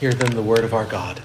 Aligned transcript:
Hear 0.00 0.14
then 0.14 0.34
the 0.34 0.42
word 0.42 0.64
of 0.64 0.72
our 0.72 0.86
God. 0.86 1.20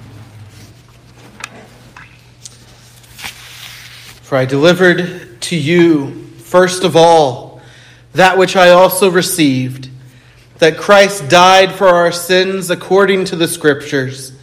For 4.21 4.37
I 4.37 4.43
delivered 4.43 5.41
to 5.43 5.55
you, 5.55 6.25
first 6.39 6.83
of 6.83 6.97
all, 6.97 7.61
that 8.13 8.37
which 8.37 8.57
I 8.57 8.71
also 8.71 9.09
received, 9.09 9.87
that 10.57 10.77
Christ 10.77 11.29
died 11.29 11.71
for 11.71 11.87
our 11.87 12.11
sins 12.11 12.69
according 12.69 13.23
to 13.25 13.37
the 13.37 13.47
Scriptures, 13.47 14.33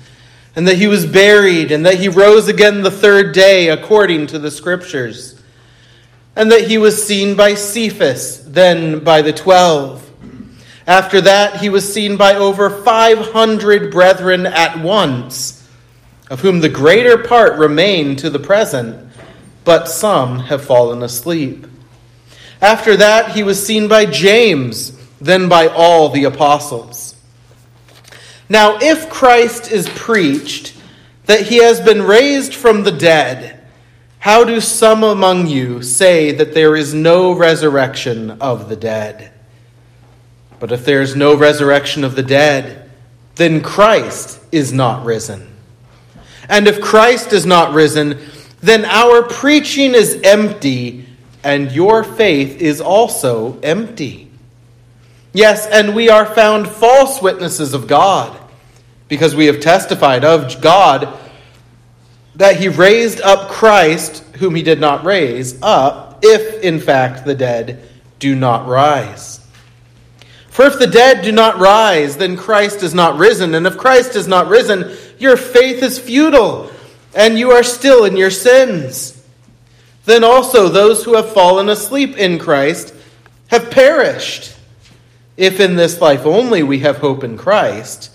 and 0.56 0.66
that 0.66 0.78
he 0.78 0.86
was 0.86 1.04
buried, 1.04 1.70
and 1.70 1.84
that 1.84 1.98
he 1.98 2.08
rose 2.08 2.48
again 2.48 2.82
the 2.82 2.90
third 2.90 3.34
day 3.34 3.68
according 3.68 4.28
to 4.28 4.38
the 4.38 4.50
Scriptures, 4.50 5.38
and 6.36 6.50
that 6.50 6.68
he 6.68 6.78
was 6.78 7.06
seen 7.06 7.36
by 7.36 7.54
Cephas, 7.54 8.38
then 8.46 9.00
by 9.00 9.20
the 9.20 9.34
twelve. 9.34 10.10
After 10.86 11.20
that, 11.20 11.60
he 11.60 11.68
was 11.68 11.92
seen 11.92 12.16
by 12.16 12.34
over 12.34 12.68
500 12.68 13.92
brethren 13.92 14.46
at 14.46 14.78
once, 14.80 15.68
of 16.28 16.40
whom 16.40 16.60
the 16.60 16.68
greater 16.68 17.18
part 17.18 17.58
remain 17.58 18.16
to 18.16 18.30
the 18.30 18.38
present, 18.38 19.10
but 19.64 19.88
some 19.88 20.40
have 20.40 20.64
fallen 20.64 21.02
asleep. 21.02 21.66
After 22.60 22.96
that, 22.96 23.32
he 23.32 23.42
was 23.42 23.64
seen 23.64 23.88
by 23.88 24.06
James, 24.06 24.98
then 25.20 25.48
by 25.48 25.68
all 25.68 26.08
the 26.08 26.24
apostles. 26.24 27.14
Now, 28.48 28.78
if 28.80 29.08
Christ 29.08 29.70
is 29.70 29.88
preached 29.90 30.76
that 31.26 31.46
he 31.46 31.58
has 31.58 31.80
been 31.80 32.02
raised 32.02 32.54
from 32.54 32.82
the 32.82 32.92
dead, 32.92 33.60
how 34.18 34.44
do 34.44 34.60
some 34.60 35.02
among 35.02 35.46
you 35.46 35.82
say 35.82 36.32
that 36.32 36.54
there 36.54 36.76
is 36.76 36.92
no 36.92 37.32
resurrection 37.32 38.32
of 38.40 38.68
the 38.68 38.76
dead? 38.76 39.32
But 40.62 40.70
if 40.70 40.84
there 40.84 41.02
is 41.02 41.16
no 41.16 41.34
resurrection 41.36 42.04
of 42.04 42.14
the 42.14 42.22
dead, 42.22 42.88
then 43.34 43.62
Christ 43.62 44.40
is 44.52 44.72
not 44.72 45.04
risen. 45.04 45.52
And 46.48 46.68
if 46.68 46.80
Christ 46.80 47.32
is 47.32 47.44
not 47.44 47.74
risen, 47.74 48.20
then 48.60 48.84
our 48.84 49.24
preaching 49.24 49.92
is 49.92 50.20
empty, 50.22 51.04
and 51.42 51.72
your 51.72 52.04
faith 52.04 52.60
is 52.60 52.80
also 52.80 53.58
empty. 53.58 54.30
Yes, 55.32 55.66
and 55.66 55.96
we 55.96 56.08
are 56.08 56.26
found 56.26 56.68
false 56.68 57.20
witnesses 57.20 57.74
of 57.74 57.88
God, 57.88 58.38
because 59.08 59.34
we 59.34 59.46
have 59.46 59.58
testified 59.58 60.24
of 60.24 60.60
God 60.60 61.18
that 62.36 62.54
he 62.54 62.68
raised 62.68 63.20
up 63.20 63.50
Christ, 63.50 64.18
whom 64.36 64.54
he 64.54 64.62
did 64.62 64.78
not 64.78 65.04
raise, 65.04 65.60
up, 65.60 66.20
if 66.22 66.62
in 66.62 66.78
fact 66.78 67.24
the 67.24 67.34
dead 67.34 67.82
do 68.20 68.36
not 68.36 68.68
rise. 68.68 69.41
For 70.52 70.66
if 70.66 70.78
the 70.78 70.86
dead 70.86 71.22
do 71.22 71.32
not 71.32 71.58
rise, 71.58 72.18
then 72.18 72.36
Christ 72.36 72.82
is 72.82 72.92
not 72.92 73.16
risen. 73.16 73.54
And 73.54 73.66
if 73.66 73.78
Christ 73.78 74.14
is 74.14 74.28
not 74.28 74.48
risen, 74.48 74.94
your 75.18 75.38
faith 75.38 75.82
is 75.82 75.98
futile, 75.98 76.70
and 77.14 77.38
you 77.38 77.52
are 77.52 77.62
still 77.62 78.04
in 78.04 78.18
your 78.18 78.30
sins. 78.30 79.26
Then 80.04 80.22
also 80.22 80.68
those 80.68 81.04
who 81.04 81.14
have 81.14 81.32
fallen 81.32 81.70
asleep 81.70 82.18
in 82.18 82.38
Christ 82.38 82.94
have 83.46 83.70
perished. 83.70 84.54
If 85.38 85.58
in 85.58 85.76
this 85.76 86.02
life 86.02 86.26
only 86.26 86.62
we 86.62 86.80
have 86.80 86.98
hope 86.98 87.24
in 87.24 87.38
Christ, 87.38 88.10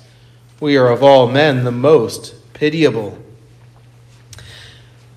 we 0.60 0.78
are 0.78 0.90
of 0.90 1.02
all 1.02 1.28
men 1.28 1.64
the 1.64 1.72
most 1.72 2.36
pitiable. 2.54 3.18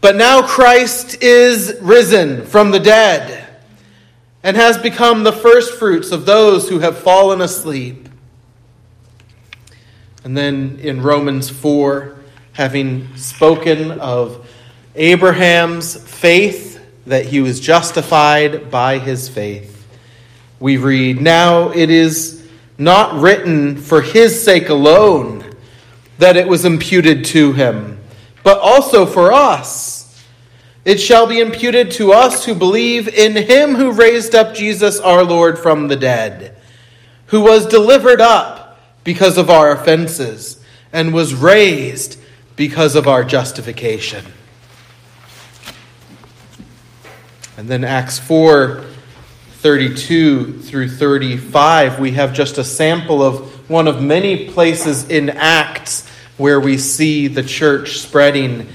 But 0.00 0.16
now 0.16 0.40
Christ 0.40 1.22
is 1.22 1.76
risen 1.82 2.46
from 2.46 2.70
the 2.70 2.80
dead 2.80 3.39
and 4.42 4.56
has 4.56 4.78
become 4.78 5.22
the 5.22 5.32
firstfruits 5.32 6.12
of 6.12 6.26
those 6.26 6.68
who 6.68 6.78
have 6.78 6.98
fallen 6.98 7.40
asleep. 7.40 8.08
And 10.24 10.36
then 10.36 10.78
in 10.82 11.02
Romans 11.02 11.48
4, 11.50 12.16
having 12.52 13.16
spoken 13.16 13.92
of 14.00 14.48
Abraham's 14.94 15.96
faith, 15.96 16.78
that 17.06 17.26
he 17.26 17.40
was 17.40 17.60
justified 17.60 18.70
by 18.70 18.98
his 18.98 19.28
faith, 19.28 19.86
we 20.58 20.76
read, 20.76 21.20
Now 21.20 21.70
it 21.70 21.90
is 21.90 22.46
not 22.76 23.20
written 23.20 23.76
for 23.76 24.00
his 24.00 24.42
sake 24.42 24.68
alone 24.68 25.44
that 26.18 26.36
it 26.36 26.46
was 26.46 26.64
imputed 26.64 27.24
to 27.26 27.52
him, 27.52 27.98
but 28.42 28.58
also 28.58 29.06
for 29.06 29.32
us 29.32 29.89
it 30.84 30.98
shall 30.98 31.26
be 31.26 31.40
imputed 31.40 31.90
to 31.92 32.12
us 32.12 32.44
who 32.44 32.54
believe 32.54 33.06
in 33.08 33.36
him 33.36 33.74
who 33.74 33.92
raised 33.92 34.34
up 34.34 34.54
Jesus 34.54 34.98
our 34.98 35.24
Lord 35.24 35.58
from 35.58 35.88
the 35.88 35.96
dead, 35.96 36.56
who 37.26 37.42
was 37.42 37.66
delivered 37.66 38.20
up 38.20 38.80
because 39.04 39.36
of 39.36 39.50
our 39.50 39.72
offenses 39.72 40.62
and 40.92 41.12
was 41.12 41.34
raised 41.34 42.18
because 42.56 42.96
of 42.96 43.06
our 43.06 43.24
justification. 43.24 44.24
And 47.56 47.68
then 47.68 47.84
Acts 47.84 48.18
4 48.18 48.86
32 49.60 50.60
through 50.60 50.88
35, 50.88 52.00
we 52.00 52.12
have 52.12 52.32
just 52.32 52.56
a 52.56 52.64
sample 52.64 53.22
of 53.22 53.68
one 53.68 53.86
of 53.86 54.00
many 54.02 54.48
places 54.48 55.06
in 55.10 55.28
Acts 55.28 56.08
where 56.38 56.58
we 56.58 56.78
see 56.78 57.28
the 57.28 57.42
church 57.42 57.98
spreading, 57.98 58.66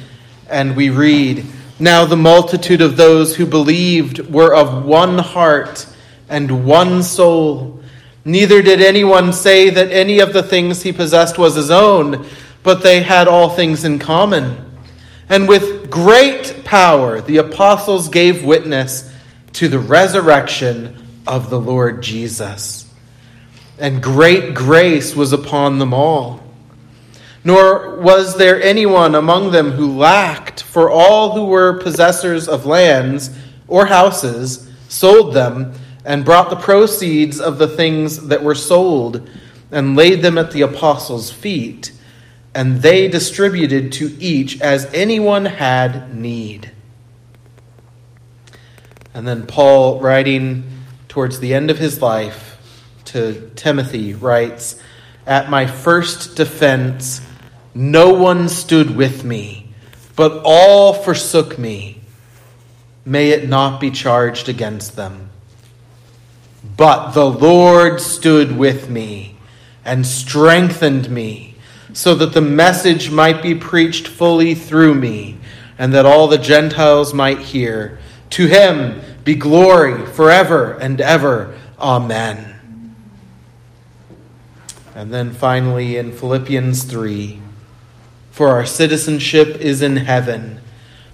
and 0.48 0.76
we 0.76 0.92
read, 0.92 1.44
now 1.80 2.06
the 2.06 2.16
multitude 2.16 2.82
of 2.82 2.96
those 2.96 3.36
who 3.36 3.46
believed 3.46 4.20
were 4.30 4.56
of 4.56 4.86
one 4.86 5.18
heart 5.18 5.88
and 6.30 6.66
one 6.66 7.04
soul. 7.04 7.82
Neither 8.24 8.62
did 8.62 8.82
anyone 8.82 9.34
say 9.34 9.70
that 9.70 9.92
any 9.92 10.20
of 10.20 10.34
the 10.34 10.44
things 10.44 10.82
he 10.82 10.92
possessed 10.92 11.38
was 11.38 11.56
his 11.56 11.70
own, 11.70 12.26
but 12.64 12.82
they 12.82 13.04
had 13.04 13.28
all 13.28 13.50
things 13.50 13.84
in 13.84 14.00
common. 14.00 14.58
And 15.28 15.48
with 15.48 15.90
great 15.90 16.64
power 16.64 17.20
the 17.22 17.38
apostles 17.38 18.10
gave 18.10 18.46
witness 18.46 19.12
to 19.54 19.68
the 19.68 19.80
resurrection 19.80 20.96
of 21.28 21.50
the 21.50 21.60
Lord 21.60 22.02
Jesus. 22.02 22.92
And 23.78 24.02
great 24.02 24.54
grace 24.54 25.16
was 25.16 25.34
upon 25.34 25.80
them 25.80 25.94
all. 25.94 26.45
Nor 27.46 27.98
was 27.98 28.38
there 28.38 28.62
anyone 28.62 29.14
among 29.14 29.52
them 29.52 29.72
who 29.72 29.96
lacked, 29.96 30.64
for 30.64 30.90
all 30.90 31.34
who 31.34 31.46
were 31.46 31.80
possessors 31.80 32.50
of 32.50 32.66
lands 32.66 33.30
or 33.68 33.86
houses 33.86 34.68
sold 34.90 35.36
them 35.36 35.72
and 36.04 36.26
brought 36.26 36.50
the 36.50 36.56
proceeds 36.56 37.40
of 37.40 37.60
the 37.60 37.68
things 37.68 38.28
that 38.28 38.44
were 38.44 38.56
sold 38.56 39.30
and 39.72 39.96
laid 39.96 40.24
them 40.24 40.40
at 40.40 40.52
the 40.52 40.62
apostles' 40.62 41.32
feet, 41.32 41.92
and 42.56 42.82
they 42.82 43.08
distributed 43.08 43.92
to 43.92 44.16
each 44.20 44.60
as 44.60 44.92
anyone 44.92 45.46
had 45.46 46.16
need. 46.16 46.72
And 49.14 49.28
then 49.28 49.46
Paul, 49.46 50.00
writing 50.00 50.64
towards 51.08 51.40
the 51.40 51.54
end 51.54 51.70
of 51.70 51.78
his 51.78 52.02
life 52.02 52.58
to 53.06 53.52
Timothy, 53.56 54.16
writes, 54.16 54.82
At 55.28 55.50
my 55.50 55.68
first 55.68 56.36
defense, 56.36 57.22
no 57.78 58.14
one 58.14 58.48
stood 58.48 58.96
with 58.96 59.26
me, 59.26 59.68
but 60.16 60.42
all 60.46 60.94
forsook 60.94 61.60
me. 61.60 62.00
May 63.04 63.32
it 63.32 63.50
not 63.50 63.82
be 63.82 63.92
charged 63.92 64.48
against 64.48 64.96
them. 64.96 65.30
But 66.78 67.12
the 67.12 67.30
Lord 67.30 68.00
stood 68.00 68.58
with 68.58 68.90
me 68.90 69.38
and 69.84 70.08
strengthened 70.08 71.10
me, 71.10 71.56
so 71.92 72.16
that 72.16 72.34
the 72.34 72.42
message 72.42 73.12
might 73.12 73.44
be 73.44 73.54
preached 73.54 74.08
fully 74.08 74.56
through 74.56 74.96
me, 74.96 75.38
and 75.78 75.94
that 75.94 76.06
all 76.06 76.28
the 76.28 76.38
Gentiles 76.38 77.14
might 77.14 77.40
hear. 77.40 78.00
To 78.32 78.48
him 78.48 79.02
be 79.26 79.36
glory 79.36 80.06
forever 80.06 80.74
and 80.80 81.02
ever. 81.02 81.58
Amen. 81.78 82.96
And 84.96 85.14
then 85.14 85.32
finally 85.34 85.98
in 85.98 86.14
Philippians 86.14 86.84
3 86.84 87.42
for 88.36 88.50
our 88.50 88.66
citizenship 88.66 89.62
is 89.62 89.82
in 89.82 89.96
heaven, 89.96 90.60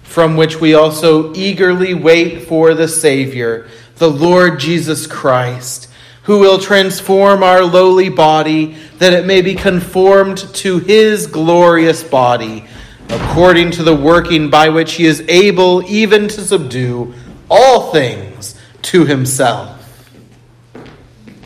from 0.02 0.36
which 0.36 0.60
we 0.60 0.74
also 0.74 1.32
eagerly 1.34 1.94
wait 1.94 2.48
for 2.48 2.74
the 2.74 2.88
Savior, 2.88 3.68
the 3.98 4.10
Lord 4.10 4.58
Jesus 4.58 5.06
Christ, 5.06 5.88
who 6.24 6.40
will 6.40 6.58
transform 6.58 7.44
our 7.44 7.62
lowly 7.62 8.08
body 8.08 8.76
that 8.98 9.12
it 9.12 9.24
may 9.24 9.40
be 9.40 9.54
conformed 9.54 10.38
to 10.54 10.80
his 10.80 11.28
glorious 11.28 12.02
body, 12.02 12.64
according 13.08 13.70
to 13.70 13.84
the 13.84 13.94
working 13.94 14.50
by 14.50 14.68
which 14.68 14.94
he 14.94 15.06
is 15.06 15.20
able 15.28 15.88
even 15.88 16.26
to 16.26 16.40
subdue 16.40 17.14
all 17.48 17.92
things 17.92 18.58
to 18.82 19.06
himself. 19.06 19.78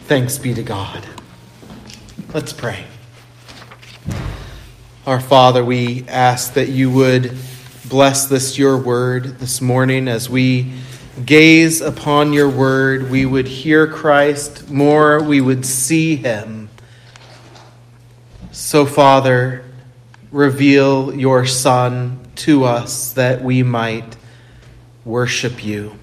Thanks 0.07 0.39
be 0.39 0.55
to 0.55 0.63
God. 0.63 1.07
Let's 2.33 2.55
pray. 2.55 2.87
Our 5.07 5.21
Father, 5.21 5.65
we 5.65 6.05
ask 6.09 6.55
that 6.55 6.69
you 6.69 6.91
would 6.91 7.39
bless 7.85 8.27
this, 8.27 8.59
your 8.59 8.77
word, 8.77 9.39
this 9.39 9.61
morning 9.61 10.09
as 10.09 10.29
we 10.29 10.73
gaze 11.25 11.81
upon 11.81 12.33
your 12.33 12.51
word. 12.51 13.09
We 13.09 13.25
would 13.25 13.47
hear 13.47 13.87
Christ 13.87 14.69
more, 14.69 15.23
we 15.23 15.41
would 15.41 15.65
see 15.65 16.17
him. 16.17 16.71
So, 18.51 18.85
Father, 18.85 19.65
reveal 20.33 21.15
your 21.15 21.47
Son 21.47 22.19
to 22.35 22.65
us 22.65 23.13
that 23.13 23.45
we 23.45 23.63
might 23.63 24.17
worship 25.05 25.65
you 25.65 26.01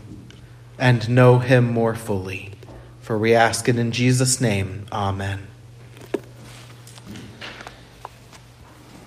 and 0.79 1.09
know 1.09 1.39
him 1.39 1.73
more 1.73 1.93
fully. 1.93 2.51
For 3.01 3.17
we 3.17 3.35
ask 3.35 3.67
it 3.67 3.77
in 3.77 3.91
Jesus' 3.91 4.39
name. 4.39 4.85
Amen. 4.93 5.47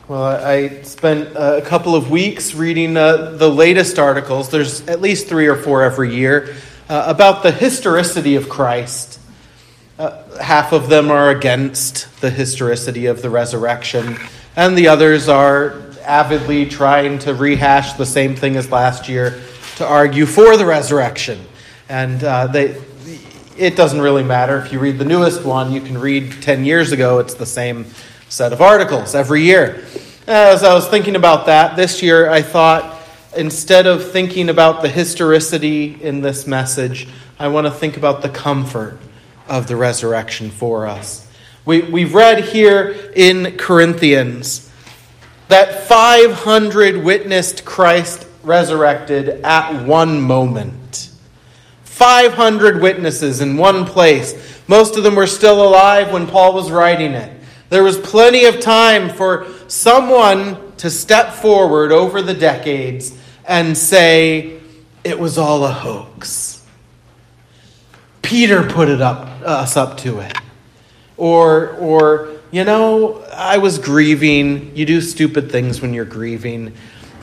Well, 0.08 0.22
I 0.22 0.82
spent 0.82 1.34
a 1.34 1.60
couple 1.62 1.96
of 1.96 2.12
weeks 2.12 2.54
reading 2.54 2.96
uh, 2.96 3.32
the 3.32 3.50
latest 3.50 3.98
articles. 3.98 4.48
There's 4.50 4.86
at 4.86 5.00
least 5.00 5.26
three 5.26 5.48
or 5.48 5.56
four 5.56 5.82
every 5.82 6.14
year 6.14 6.54
uh, 6.88 7.02
about 7.08 7.42
the 7.42 7.50
historicity 7.50 8.36
of 8.36 8.48
Christ. 8.48 9.18
Uh, 9.98 10.22
half 10.38 10.72
of 10.72 10.88
them 10.88 11.10
are 11.10 11.30
against 11.30 12.20
the 12.20 12.30
historicity 12.30 13.06
of 13.06 13.20
the 13.20 13.30
resurrection, 13.30 14.16
and 14.54 14.78
the 14.78 14.86
others 14.86 15.28
are 15.28 15.82
avidly 16.04 16.66
trying 16.66 17.18
to 17.18 17.34
rehash 17.34 17.94
the 17.94 18.06
same 18.06 18.36
thing 18.36 18.54
as 18.54 18.70
last 18.70 19.08
year 19.08 19.42
to 19.74 19.84
argue 19.84 20.24
for 20.24 20.56
the 20.56 20.64
resurrection. 20.64 21.44
And 21.88 22.22
uh, 22.22 22.46
they, 22.46 22.80
it 23.58 23.74
doesn't 23.74 24.00
really 24.00 24.22
matter. 24.22 24.58
If 24.58 24.72
you 24.72 24.78
read 24.78 24.98
the 24.98 25.04
newest 25.04 25.44
one, 25.44 25.72
you 25.72 25.80
can 25.80 25.98
read 25.98 26.30
10 26.42 26.64
years 26.64 26.92
ago, 26.92 27.18
it's 27.18 27.34
the 27.34 27.44
same 27.44 27.86
set 28.28 28.52
of 28.52 28.61
articles 28.61 29.14
every 29.14 29.43
year. 29.43 29.84
As 30.26 30.64
I 30.64 30.75
was 30.75 30.88
thinking 30.88 31.17
about 31.17 31.46
that 31.46 31.76
this 31.76 32.02
year, 32.02 32.28
I 32.28 32.43
thought 32.43 33.00
instead 33.37 33.87
of 33.87 34.11
thinking 34.11 34.49
about 34.49 34.82
the 34.82 34.88
historicity 34.88 36.02
in 36.02 36.23
this 36.23 36.46
message, 36.46 37.08
I 37.38 37.49
want 37.49 37.67
to 37.67 37.70
think 37.70 37.96
about 37.96 38.23
the 38.23 38.28
comfort 38.28 38.99
of 39.49 39.69
the 39.69 39.76
resurrection 39.76 40.50
for 40.50 40.87
us. 40.87 41.31
We, 41.64 41.82
we've 41.82 42.14
read 42.14 42.44
here 42.44 43.12
in 43.14 43.56
Corinthians 43.56 44.73
that 45.49 45.87
500 45.87 47.05
witnessed 47.05 47.64
Christ 47.64 48.26
resurrected 48.43 49.28
at 49.44 49.84
one 49.84 50.20
moment. 50.20 51.11
500 51.84 52.82
witnesses 52.82 53.40
in 53.40 53.56
one 53.56 53.84
place. 53.84 54.61
Most 54.67 54.96
of 54.96 55.05
them 55.05 55.14
were 55.14 55.26
still 55.26 55.67
alive 55.67 56.12
when 56.12 56.26
Paul 56.26 56.55
was 56.55 56.70
writing 56.70 57.12
it. 57.12 57.35
There 57.68 57.82
was 57.82 57.98
plenty 57.98 58.44
of 58.44 58.60
time 58.60 59.10
for 59.10 59.46
someone 59.66 60.72
to 60.76 60.90
step 60.90 61.32
forward 61.32 61.90
over 61.90 62.22
the 62.22 62.34
decades 62.34 63.16
and 63.46 63.76
say, 63.76 64.60
it 65.02 65.18
was 65.18 65.38
all 65.38 65.64
a 65.64 65.72
hoax. 65.72 66.64
Peter 68.22 68.62
put 68.68 68.88
it 68.88 69.00
up, 69.00 69.28
us 69.42 69.76
up 69.76 69.98
to 69.98 70.18
it. 70.20 70.36
Or, 71.16 71.70
or, 71.76 72.32
you 72.50 72.64
know, 72.64 73.22
I 73.32 73.58
was 73.58 73.78
grieving. 73.78 74.76
You 74.76 74.84
do 74.84 75.00
stupid 75.00 75.50
things 75.50 75.80
when 75.80 75.94
you're 75.94 76.04
grieving. 76.04 76.74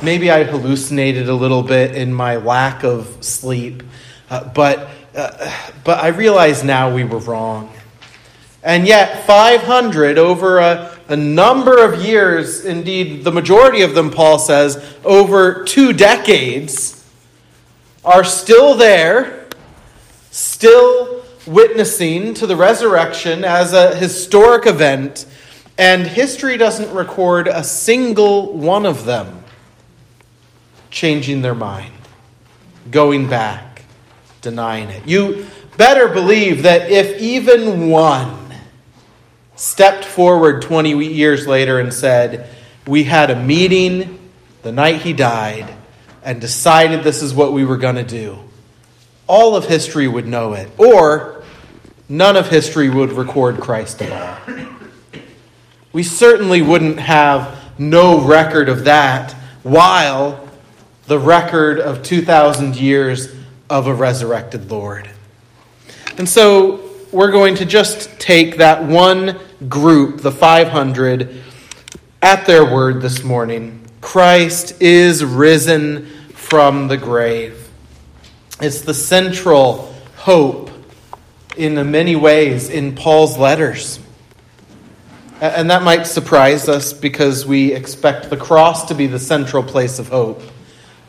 Maybe 0.02 0.32
I 0.32 0.44
hallucinated 0.44 1.30
a 1.30 1.36
little 1.36 1.64
bit 1.64 1.96
in 1.96 2.14
my 2.14 2.38
lack 2.38 2.84
of 2.84 3.18
sleep. 3.24 3.84
Uh, 4.30 4.46
but, 4.46 4.90
uh, 5.16 5.70
but 5.84 6.04
I 6.04 6.08
realize 6.08 6.64
now 6.64 6.94
we 6.94 7.04
were 7.04 7.20
wrong. 7.20 7.72
And 8.64 8.88
yet, 8.88 9.28
500 9.28 10.18
over 10.18 10.60
a, 10.60 10.98
a 11.10 11.18
number 11.18 11.84
of 11.84 12.02
years, 12.02 12.64
indeed, 12.64 13.26
the 13.26 13.32
majority 13.32 13.82
of 13.82 13.94
them, 13.94 14.10
Paul 14.10 14.40
says, 14.40 14.96
over 15.04 15.66
two 15.66 15.92
decades, 15.92 17.06
are 18.06 18.24
still 18.24 18.76
there, 18.76 19.48
still 20.32 21.24
witnessing 21.46 22.34
to 22.36 22.48
the 22.48 22.56
resurrection 22.56 23.44
as 23.44 23.74
a 23.74 23.96
historic 23.96 24.66
event, 24.66 25.26
and 25.78 26.08
history 26.08 26.56
doesn't 26.56 26.94
record 26.96 27.48
a 27.48 27.64
single 27.64 28.54
one 28.54 28.86
of 28.86 29.04
them 29.04 29.44
changing 30.90 31.42
their 31.42 31.56
mind, 31.56 31.94
going 32.92 33.28
back 33.28 33.74
denying 34.44 34.90
it. 34.90 35.08
You 35.08 35.48
better 35.78 36.08
believe 36.10 36.64
that 36.64 36.92
if 36.92 37.20
even 37.20 37.90
one 37.90 38.43
stepped 39.64 40.04
forward 40.04 40.62
20 40.62 41.06
years 41.06 41.48
later 41.48 41.80
and 41.80 41.94
said, 41.94 42.50
We 42.86 43.06
had 43.06 43.32
a 43.32 43.42
meeting 43.42 44.20
the 44.62 44.74
night 44.74 45.02
he 45.02 45.14
died 45.14 45.74
and 46.22 46.42
decided 46.42 47.04
this 47.04 47.24
is 47.24 47.34
what 47.34 47.54
we 47.54 47.64
were 47.64 47.78
going 47.78 47.96
to 47.96 48.04
do, 48.04 48.40
all 49.26 49.56
of 49.56 49.66
history 49.66 50.08
would 50.08 50.28
know 50.28 50.54
it. 50.54 50.70
Or 50.78 51.44
none 52.10 52.36
of 52.36 52.50
history 52.50 52.90
would 52.90 53.14
record 53.14 53.62
Christ 53.62 54.02
at 54.02 54.12
all. 54.12 54.56
We 55.94 56.04
certainly 56.04 56.62
wouldn't 56.62 57.00
have 57.00 57.58
no 57.80 58.20
record 58.20 58.68
of 58.68 58.84
that 58.84 59.32
while 59.64 60.46
the 61.08 61.20
record 61.20 61.80
of 61.80 62.04
2,000 62.04 62.76
years 62.76 63.34
of 63.70 63.88
a 63.88 63.94
resurrected 63.94 64.70
Lord. 64.70 65.10
And 66.18 66.28
so 66.28 66.90
we're 67.14 67.32
going 67.32 67.56
to 67.56 67.66
just 67.66 68.20
take 68.20 68.58
that 68.58 68.84
one 68.84 69.40
group, 69.70 70.22
the 70.22 70.32
500, 70.32 71.42
at 72.22 72.46
their 72.46 72.66
word 72.66 73.02
this 73.02 73.24
morning. 73.24 73.86
Christ 74.02 74.82
is 74.82 75.24
risen 75.24 76.06
from 76.34 76.88
the 76.88 76.98
grave. 76.98 77.70
It's 78.62 78.82
the 78.82 78.94
central 78.94 79.94
hope 80.16 80.70
in 81.58 81.92
many 81.92 82.16
ways 82.16 82.70
in 82.70 82.96
Paul's 82.96 83.38
letters. 83.38 84.00
And 85.42 85.70
that 85.70 85.84
might 85.84 86.04
surprise 86.04 86.70
us 86.70 86.94
because 86.94 87.46
we 87.46 87.74
expect 87.74 88.30
the 88.30 88.38
cross 88.38 88.86
to 88.86 88.96
be 88.96 89.08
the 89.08 89.20
central 89.20 89.64
place 89.64 90.00
of 90.00 90.08
hope. 90.08 90.42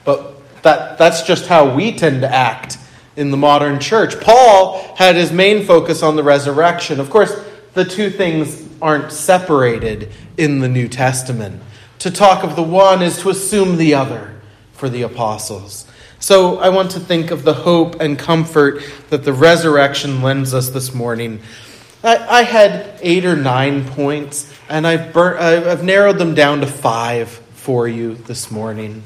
But 0.04 0.62
that, 0.62 0.98
that's 0.98 1.22
just 1.22 1.46
how 1.46 1.74
we 1.74 1.92
tend 1.92 2.22
to 2.22 2.34
act 2.34 2.78
in 3.16 3.30
the 3.30 3.36
modern 3.36 3.78
church. 3.78 4.20
Paul 4.20 4.94
had 4.96 5.14
his 5.14 5.30
main 5.30 5.64
focus 5.64 6.02
on 6.02 6.16
the 6.16 6.22
resurrection. 6.22 6.98
Of 6.98 7.10
course, 7.10 7.32
the 7.74 7.84
two 7.84 8.10
things 8.10 8.66
aren't 8.80 9.12
separated 9.12 10.10
in 10.36 10.60
the 10.60 10.68
New 10.68 10.88
Testament. 10.88 11.62
To 12.00 12.10
talk 12.10 12.44
of 12.44 12.56
the 12.56 12.62
one 12.62 13.02
is 13.02 13.20
to 13.20 13.30
assume 13.30 13.76
the 13.76 13.94
other 13.94 14.34
for 14.72 14.88
the 14.88 15.02
apostles. 15.02 15.86
So 16.18 16.58
I 16.58 16.70
want 16.70 16.92
to 16.92 17.00
think 17.00 17.30
of 17.30 17.44
the 17.44 17.54
hope 17.54 18.00
and 18.00 18.18
comfort 18.18 18.82
that 19.10 19.24
the 19.24 19.32
resurrection 19.32 20.22
lends 20.22 20.54
us 20.54 20.70
this 20.70 20.94
morning. 20.94 21.40
I, 22.02 22.40
I 22.40 22.42
had 22.42 22.98
eight 23.02 23.24
or 23.24 23.36
nine 23.36 23.86
points, 23.86 24.52
and 24.68 24.86
I've, 24.86 25.16
I've 25.16 25.84
narrowed 25.84 26.18
them 26.18 26.34
down 26.34 26.60
to 26.60 26.66
five 26.66 27.28
for 27.28 27.88
you 27.88 28.14
this 28.14 28.50
morning. 28.50 29.02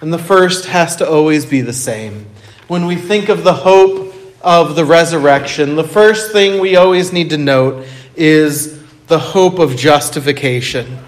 And 0.00 0.12
the 0.12 0.18
first 0.18 0.66
has 0.66 0.96
to 0.96 1.08
always 1.08 1.44
be 1.44 1.60
the 1.60 1.72
same. 1.72 2.26
When 2.68 2.86
we 2.86 2.96
think 2.96 3.28
of 3.28 3.44
the 3.44 3.52
hope 3.52 4.09
of 4.40 4.76
the 4.76 4.84
resurrection, 4.84 5.76
the 5.76 5.84
first 5.84 6.32
thing 6.32 6.60
we 6.60 6.76
always 6.76 7.12
need 7.12 7.30
to 7.30 7.38
note 7.38 7.86
is 8.16 8.80
the 9.06 9.18
hope 9.18 9.58
of 9.58 9.76
justification. 9.76 10.98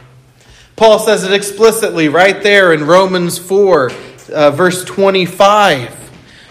Paul 0.77 0.99
says 0.99 1.25
it 1.25 1.33
explicitly 1.33 2.09
right 2.09 2.43
there 2.43 2.73
in 2.73 2.85
Romans 2.85 3.39
4, 3.39 3.91
uh, 4.33 4.51
verse 4.51 4.85
25. 4.85 5.99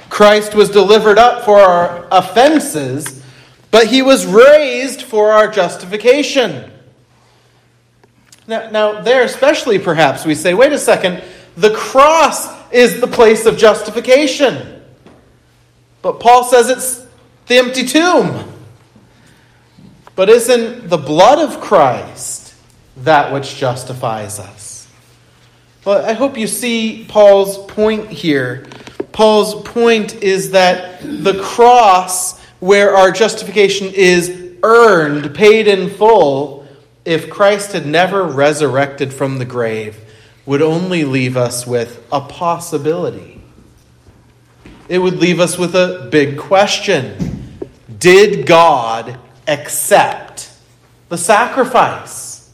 Christ 0.09 0.55
was 0.55 0.69
delivered 0.69 1.17
up 1.17 1.45
for 1.45 1.59
our 1.59 2.07
offenses, 2.11 3.23
but 3.69 3.87
he 3.87 4.01
was 4.01 4.25
raised 4.25 5.03
for 5.03 5.31
our 5.31 5.49
justification. 5.49 6.71
Now, 8.47 8.69
now, 8.69 9.01
there, 9.01 9.23
especially 9.23 9.79
perhaps, 9.79 10.25
we 10.25 10.35
say, 10.35 10.53
wait 10.53 10.73
a 10.73 10.79
second, 10.79 11.23
the 11.55 11.73
cross 11.73 12.47
is 12.71 12.99
the 12.99 13.07
place 13.07 13.45
of 13.45 13.57
justification. 13.57 14.80
But 16.01 16.19
Paul 16.19 16.43
says 16.43 16.69
it's 16.69 17.05
the 17.47 17.57
empty 17.57 17.85
tomb. 17.85 18.51
But 20.15 20.29
isn't 20.29 20.89
the 20.89 20.97
blood 20.97 21.39
of 21.39 21.61
Christ 21.61 22.53
that 22.97 23.33
which 23.33 23.55
justifies 23.55 24.39
us? 24.39 24.87
Well, 25.85 26.05
I 26.05 26.13
hope 26.13 26.37
you 26.37 26.47
see 26.47 27.05
Paul's 27.07 27.57
point 27.71 28.09
here. 28.09 28.67
Paul's 29.11 29.67
point 29.67 30.21
is 30.21 30.51
that 30.51 31.01
the 31.01 31.41
cross, 31.41 32.39
where 32.59 32.95
our 32.95 33.11
justification 33.11 33.91
is 33.93 34.57
earned, 34.63 35.33
paid 35.33 35.67
in 35.67 35.89
full, 35.89 36.67
if 37.03 37.29
Christ 37.29 37.71
had 37.71 37.85
never 37.85 38.23
resurrected 38.23 39.11
from 39.11 39.39
the 39.39 39.45
grave, 39.45 39.97
would 40.45 40.61
only 40.61 41.03
leave 41.03 41.35
us 41.35 41.65
with 41.65 42.05
a 42.11 42.21
possibility. 42.21 43.40
It 44.91 44.99
would 44.99 45.19
leave 45.19 45.39
us 45.39 45.57
with 45.57 45.73
a 45.73 46.09
big 46.11 46.37
question 46.37 47.15
Did 47.97 48.45
God 48.45 49.17
accept 49.47 50.51
the 51.07 51.17
sacrifice? 51.17 52.51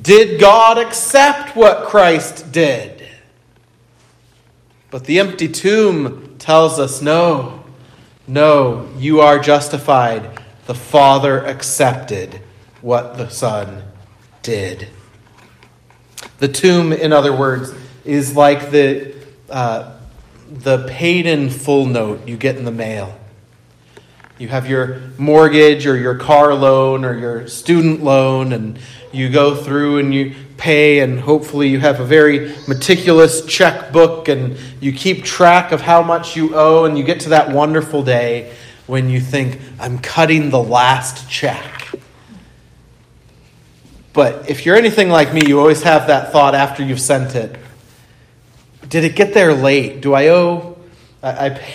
Did 0.00 0.40
God 0.40 0.78
accept 0.78 1.54
what 1.54 1.84
Christ 1.84 2.50
did? 2.50 3.06
But 4.90 5.04
the 5.04 5.18
empty 5.18 5.48
tomb 5.48 6.36
tells 6.38 6.78
us 6.78 7.02
no, 7.02 7.62
no, 8.26 8.88
you 8.96 9.20
are 9.20 9.38
justified. 9.38 10.40
The 10.64 10.74
Father 10.74 11.44
accepted 11.44 12.40
what 12.80 13.18
the 13.18 13.28
Son 13.28 13.82
did. 14.42 14.88
The 16.38 16.48
tomb, 16.48 16.90
in 16.90 17.12
other 17.12 17.36
words, 17.36 17.74
is 18.02 18.34
like 18.34 18.70
the, 18.70 19.14
uh, 19.50 19.98
the 20.52 20.86
paid 20.88 21.26
in 21.26 21.50
full 21.50 21.86
note 21.86 22.28
you 22.28 22.36
get 22.36 22.56
in 22.56 22.64
the 22.64 22.70
mail. 22.70 23.18
You 24.38 24.48
have 24.48 24.68
your 24.68 25.00
mortgage 25.18 25.86
or 25.86 25.96
your 25.96 26.16
car 26.16 26.52
loan 26.54 27.04
or 27.04 27.16
your 27.16 27.46
student 27.46 28.02
loan, 28.02 28.52
and 28.52 28.78
you 29.12 29.30
go 29.30 29.54
through 29.54 29.98
and 29.98 30.14
you 30.14 30.34
pay, 30.56 31.00
and 31.00 31.20
hopefully 31.20 31.68
you 31.68 31.80
have 31.80 32.00
a 32.00 32.04
very 32.04 32.54
meticulous 32.66 33.44
checkbook 33.46 34.28
and 34.28 34.56
you 34.80 34.92
keep 34.92 35.24
track 35.24 35.72
of 35.72 35.80
how 35.80 36.02
much 36.02 36.36
you 36.36 36.54
owe, 36.54 36.84
and 36.84 36.98
you 36.98 37.04
get 37.04 37.20
to 37.20 37.28
that 37.30 37.50
wonderful 37.50 38.02
day 38.02 38.52
when 38.86 39.08
you 39.08 39.20
think, 39.20 39.60
I'm 39.78 39.98
cutting 39.98 40.50
the 40.50 40.62
last 40.62 41.30
check. 41.30 41.90
But 44.12 44.50
if 44.50 44.66
you're 44.66 44.76
anything 44.76 45.08
like 45.08 45.32
me, 45.32 45.42
you 45.46 45.58
always 45.60 45.82
have 45.84 46.08
that 46.08 46.32
thought 46.32 46.54
after 46.54 46.82
you've 46.82 47.00
sent 47.00 47.34
it. 47.34 47.56
Did 48.92 49.04
it 49.04 49.16
get 49.16 49.32
there 49.32 49.54
late? 49.54 50.02
Do 50.02 50.12
I 50.12 50.28
owe? 50.28 50.76
I, 51.22 51.48
I, 51.48 51.74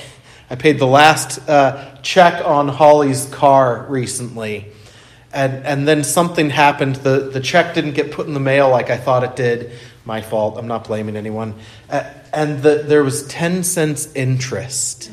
I 0.52 0.56
paid 0.56 0.78
the 0.78 0.86
last 0.86 1.50
uh, 1.50 1.96
check 2.04 2.46
on 2.46 2.68
Holly's 2.68 3.26
car 3.26 3.88
recently. 3.90 4.72
And, 5.34 5.66
and 5.66 5.88
then 5.88 6.04
something 6.04 6.52
happened. 6.52 6.98
The, 6.98 7.32
the 7.34 7.40
check 7.40 7.74
didn't 7.74 7.94
get 7.94 8.12
put 8.12 8.28
in 8.28 8.36
the 8.36 8.40
mail 8.40 8.70
like 8.70 8.92
I 8.92 8.98
thought 8.98 9.24
it 9.24 9.36
did. 9.36 9.72
My 10.06 10.22
fault. 10.22 10.60
I'm 10.60 10.68
not 10.68 10.84
blaming 10.84 11.16
anyone. 11.16 11.56
Uh, 11.90 12.04
and 12.32 12.62
the, 12.62 12.84
there 12.86 13.04
was 13.04 13.26
10 13.26 13.64
cents 13.64 14.14
interest. 14.14 15.10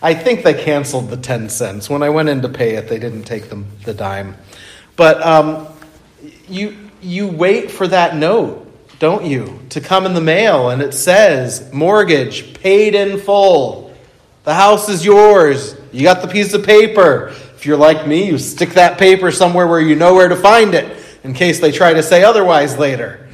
I 0.00 0.14
think 0.14 0.44
they 0.44 0.54
canceled 0.54 1.10
the 1.10 1.18
10 1.18 1.50
cents. 1.50 1.90
When 1.90 2.02
I 2.02 2.08
went 2.08 2.30
in 2.30 2.40
to 2.40 2.48
pay 2.48 2.76
it, 2.76 2.88
they 2.88 2.98
didn't 2.98 3.24
take 3.24 3.50
them 3.50 3.66
the 3.84 3.92
dime. 3.92 4.38
But 4.96 5.20
um, 5.20 5.68
you, 6.48 6.74
you 7.02 7.26
wait 7.26 7.70
for 7.70 7.86
that 7.86 8.16
note, 8.16 8.63
don't 8.98 9.24
you, 9.24 9.60
to 9.70 9.80
come 9.80 10.06
in 10.06 10.14
the 10.14 10.20
mail 10.20 10.70
and 10.70 10.80
it 10.82 10.94
says 10.94 11.72
mortgage 11.72 12.54
paid 12.54 12.94
in 12.94 13.18
full. 13.18 13.94
The 14.44 14.54
house 14.54 14.88
is 14.88 15.04
yours. 15.04 15.76
You 15.92 16.02
got 16.02 16.22
the 16.22 16.28
piece 16.28 16.52
of 16.54 16.64
paper. 16.64 17.28
If 17.28 17.66
you're 17.66 17.76
like 17.76 18.06
me, 18.06 18.26
you 18.26 18.38
stick 18.38 18.70
that 18.70 18.98
paper 18.98 19.30
somewhere 19.30 19.66
where 19.66 19.80
you 19.80 19.96
know 19.96 20.14
where 20.14 20.28
to 20.28 20.36
find 20.36 20.74
it 20.74 20.96
in 21.24 21.34
case 21.34 21.60
they 21.60 21.72
try 21.72 21.94
to 21.94 22.02
say 22.02 22.22
otherwise 22.22 22.78
later. 22.78 23.26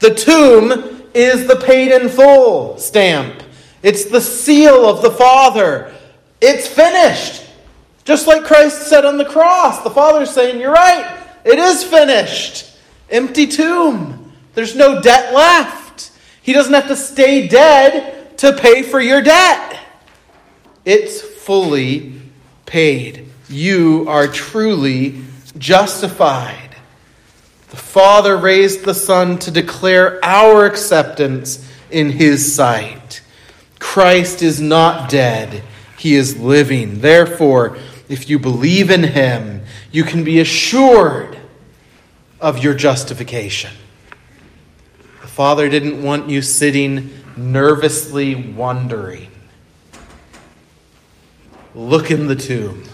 The 0.00 0.14
tomb 0.14 1.08
is 1.14 1.46
the 1.46 1.56
paid 1.56 1.92
in 1.92 2.08
full 2.08 2.78
stamp. 2.78 3.42
It's 3.82 4.06
the 4.06 4.20
seal 4.20 4.88
of 4.88 5.02
the 5.02 5.10
Father 5.10 5.92
it's 6.40 6.66
finished. 6.66 7.42
Just 8.04 8.26
like 8.26 8.44
Christ 8.44 8.88
said 8.88 9.04
on 9.04 9.16
the 9.16 9.24
cross. 9.24 9.82
The 9.82 9.90
Father's 9.90 10.30
saying, 10.30 10.60
You're 10.60 10.72
right. 10.72 11.18
It 11.44 11.58
is 11.58 11.82
finished. 11.82 12.72
Empty 13.10 13.46
tomb. 13.46 14.25
There's 14.56 14.74
no 14.74 15.02
debt 15.02 15.34
left. 15.34 16.12
He 16.40 16.54
doesn't 16.54 16.72
have 16.72 16.88
to 16.88 16.96
stay 16.96 17.46
dead 17.46 18.38
to 18.38 18.54
pay 18.54 18.82
for 18.82 18.98
your 18.98 19.20
debt. 19.20 19.78
It's 20.86 21.20
fully 21.20 22.22
paid. 22.64 23.28
You 23.50 24.06
are 24.08 24.26
truly 24.26 25.20
justified. 25.58 26.74
The 27.68 27.76
Father 27.76 28.38
raised 28.38 28.86
the 28.86 28.94
Son 28.94 29.38
to 29.40 29.50
declare 29.50 30.18
our 30.24 30.64
acceptance 30.64 31.70
in 31.90 32.12
His 32.12 32.54
sight. 32.54 33.20
Christ 33.78 34.40
is 34.40 34.58
not 34.58 35.10
dead. 35.10 35.62
He 35.98 36.14
is 36.14 36.40
living. 36.40 37.00
Therefore, 37.00 37.76
if 38.08 38.30
you 38.30 38.38
believe 38.38 38.90
in 38.90 39.02
him, 39.02 39.64
you 39.92 40.02
can 40.02 40.24
be 40.24 40.40
assured 40.40 41.38
of 42.40 42.64
your 42.64 42.72
justification. 42.72 43.72
The 45.36 45.42
Father 45.42 45.68
didn't 45.68 46.02
want 46.02 46.30
you 46.30 46.40
sitting 46.40 47.10
nervously 47.36 48.34
wondering. 48.34 49.30
Look 51.74 52.10
in 52.10 52.26
the 52.26 52.34
tomb. 52.34 52.84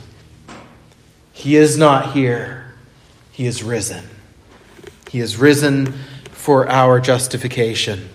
He 1.32 1.54
is 1.54 1.78
not 1.78 2.14
here, 2.14 2.75
He 3.30 3.46
is 3.46 3.62
risen. 3.62 4.06
He 5.08 5.20
is 5.20 5.37
risen 5.37 5.92
for 6.32 6.68
our 6.68 6.99
justification. 6.99 8.08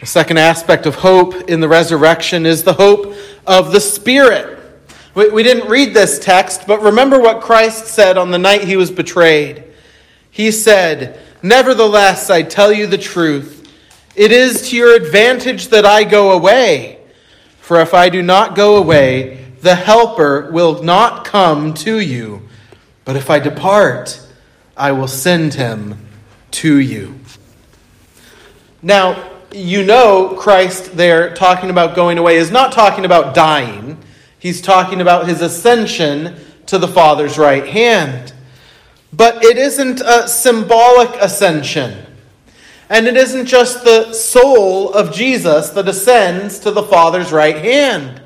The 0.00 0.06
second 0.06 0.36
aspect 0.36 0.84
of 0.84 0.96
hope 0.96 1.48
in 1.48 1.60
the 1.60 1.68
resurrection 1.68 2.44
is 2.44 2.64
the 2.64 2.74
hope 2.74 3.14
of 3.46 3.72
the 3.72 3.80
Spirit. 3.80 4.58
We, 5.14 5.30
we 5.30 5.42
didn't 5.42 5.70
read 5.70 5.94
this 5.94 6.18
text, 6.18 6.66
but 6.66 6.82
remember 6.82 7.18
what 7.18 7.40
Christ 7.40 7.86
said 7.86 8.18
on 8.18 8.30
the 8.30 8.38
night 8.38 8.64
he 8.64 8.76
was 8.76 8.90
betrayed. 8.90 9.64
He 10.30 10.50
said, 10.50 11.18
Nevertheless, 11.42 12.30
I 12.30 12.42
tell 12.42 12.72
you 12.72 12.86
the 12.86 12.98
truth. 12.98 13.70
It 14.16 14.32
is 14.32 14.70
to 14.70 14.76
your 14.76 14.94
advantage 14.94 15.68
that 15.68 15.84
I 15.84 16.04
go 16.04 16.32
away. 16.32 16.98
For 17.60 17.80
if 17.80 17.94
I 17.94 18.08
do 18.08 18.22
not 18.22 18.56
go 18.56 18.76
away, 18.76 19.52
the 19.60 19.74
Helper 19.74 20.50
will 20.50 20.82
not 20.82 21.24
come 21.24 21.74
to 21.74 22.00
you. 22.00 22.48
But 23.04 23.16
if 23.16 23.30
I 23.30 23.38
depart, 23.38 24.20
I 24.76 24.92
will 24.92 25.08
send 25.08 25.54
him 25.54 26.06
to 26.52 26.78
you. 26.78 27.18
Now, 28.82 29.30
you 29.52 29.84
know 29.84 30.36
Christ 30.38 30.96
there 30.96 31.34
talking 31.34 31.70
about 31.70 31.96
going 31.96 32.18
away 32.18 32.36
is 32.36 32.50
not 32.50 32.72
talking 32.72 33.04
about 33.04 33.34
dying. 33.34 33.98
He's 34.38 34.60
talking 34.60 35.00
about 35.00 35.26
his 35.26 35.40
ascension 35.40 36.36
to 36.66 36.78
the 36.78 36.88
Father's 36.88 37.38
right 37.38 37.66
hand. 37.66 38.32
But 39.12 39.44
it 39.44 39.56
isn't 39.56 40.00
a 40.00 40.28
symbolic 40.28 41.10
ascension. 41.20 42.04
And 42.90 43.06
it 43.06 43.16
isn't 43.16 43.46
just 43.46 43.84
the 43.84 44.12
soul 44.12 44.92
of 44.92 45.12
Jesus 45.12 45.70
that 45.70 45.88
ascends 45.88 46.58
to 46.60 46.70
the 46.70 46.82
Father's 46.82 47.32
right 47.32 47.56
hand. 47.56 48.22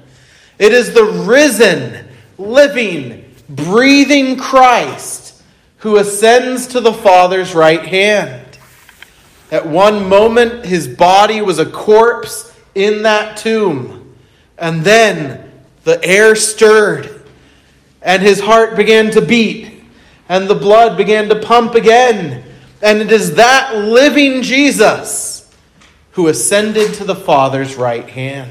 It 0.59 0.73
is 0.73 0.95
the 0.95 1.05
risen, 1.05 2.09
living, 2.39 3.25
breathing 3.49 4.37
Christ 4.37 5.43
who 5.79 5.97
ascends 5.97 6.69
to 6.69 6.81
the 6.81 6.93
Father's 6.93 7.55
right 7.55 7.85
hand. 7.85 8.57
At 9.51 9.67
one 9.67 10.09
moment, 10.09 10.65
his 10.65 10.87
body 10.87 11.43
was 11.43 11.59
a 11.59 11.67
corpse 11.67 12.57
in 12.75 13.03
that 13.03 13.37
tomb. 13.37 14.15
And 14.57 14.85
then 14.85 15.51
the 15.83 16.03
air 16.05 16.37
stirred, 16.37 17.29
and 18.01 18.23
his 18.23 18.39
heart 18.39 18.77
began 18.77 19.11
to 19.11 19.21
beat, 19.21 19.72
and 20.33 20.49
the 20.49 20.55
blood 20.55 20.97
began 20.97 21.29
to 21.29 21.35
pump 21.39 21.75
again. 21.75 22.43
And 22.81 23.03
it 23.03 23.13
is 23.13 23.35
that 23.35 23.77
living 23.77 24.41
Jesus 24.41 25.55
who 26.13 26.27
ascended 26.29 26.95
to 26.95 27.05
the 27.05 27.15
Father's 27.15 27.75
right 27.75 28.09
hand. 28.09 28.51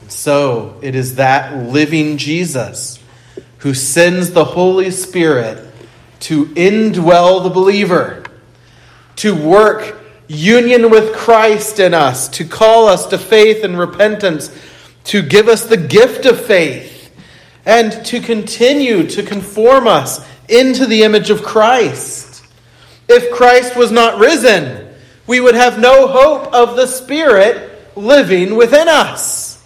And 0.00 0.10
so 0.10 0.76
it 0.82 0.96
is 0.96 1.14
that 1.14 1.56
living 1.68 2.16
Jesus 2.16 2.98
who 3.58 3.74
sends 3.74 4.32
the 4.32 4.44
Holy 4.44 4.90
Spirit 4.90 5.64
to 6.20 6.46
indwell 6.46 7.44
the 7.44 7.50
believer 7.50 8.24
to 9.18 9.36
work 9.36 10.00
union 10.26 10.90
with 10.90 11.14
Christ 11.14 11.78
in 11.78 11.94
us, 11.94 12.26
to 12.30 12.44
call 12.44 12.88
us 12.88 13.06
to 13.06 13.18
faith 13.18 13.62
and 13.62 13.78
repentance, 13.78 14.50
to 15.04 15.22
give 15.22 15.46
us 15.46 15.66
the 15.66 15.76
gift 15.76 16.26
of 16.26 16.44
faith, 16.44 16.97
and 17.64 17.92
to 18.06 18.20
continue 18.20 19.06
to 19.08 19.22
conform 19.22 19.86
us 19.86 20.26
into 20.48 20.86
the 20.86 21.02
image 21.02 21.30
of 21.30 21.42
Christ. 21.42 22.44
If 23.08 23.34
Christ 23.34 23.76
was 23.76 23.90
not 23.90 24.18
risen, 24.18 24.94
we 25.26 25.40
would 25.40 25.54
have 25.54 25.78
no 25.78 26.06
hope 26.06 26.52
of 26.52 26.76
the 26.76 26.86
Spirit 26.86 27.96
living 27.96 28.56
within 28.56 28.88
us. 28.88 29.62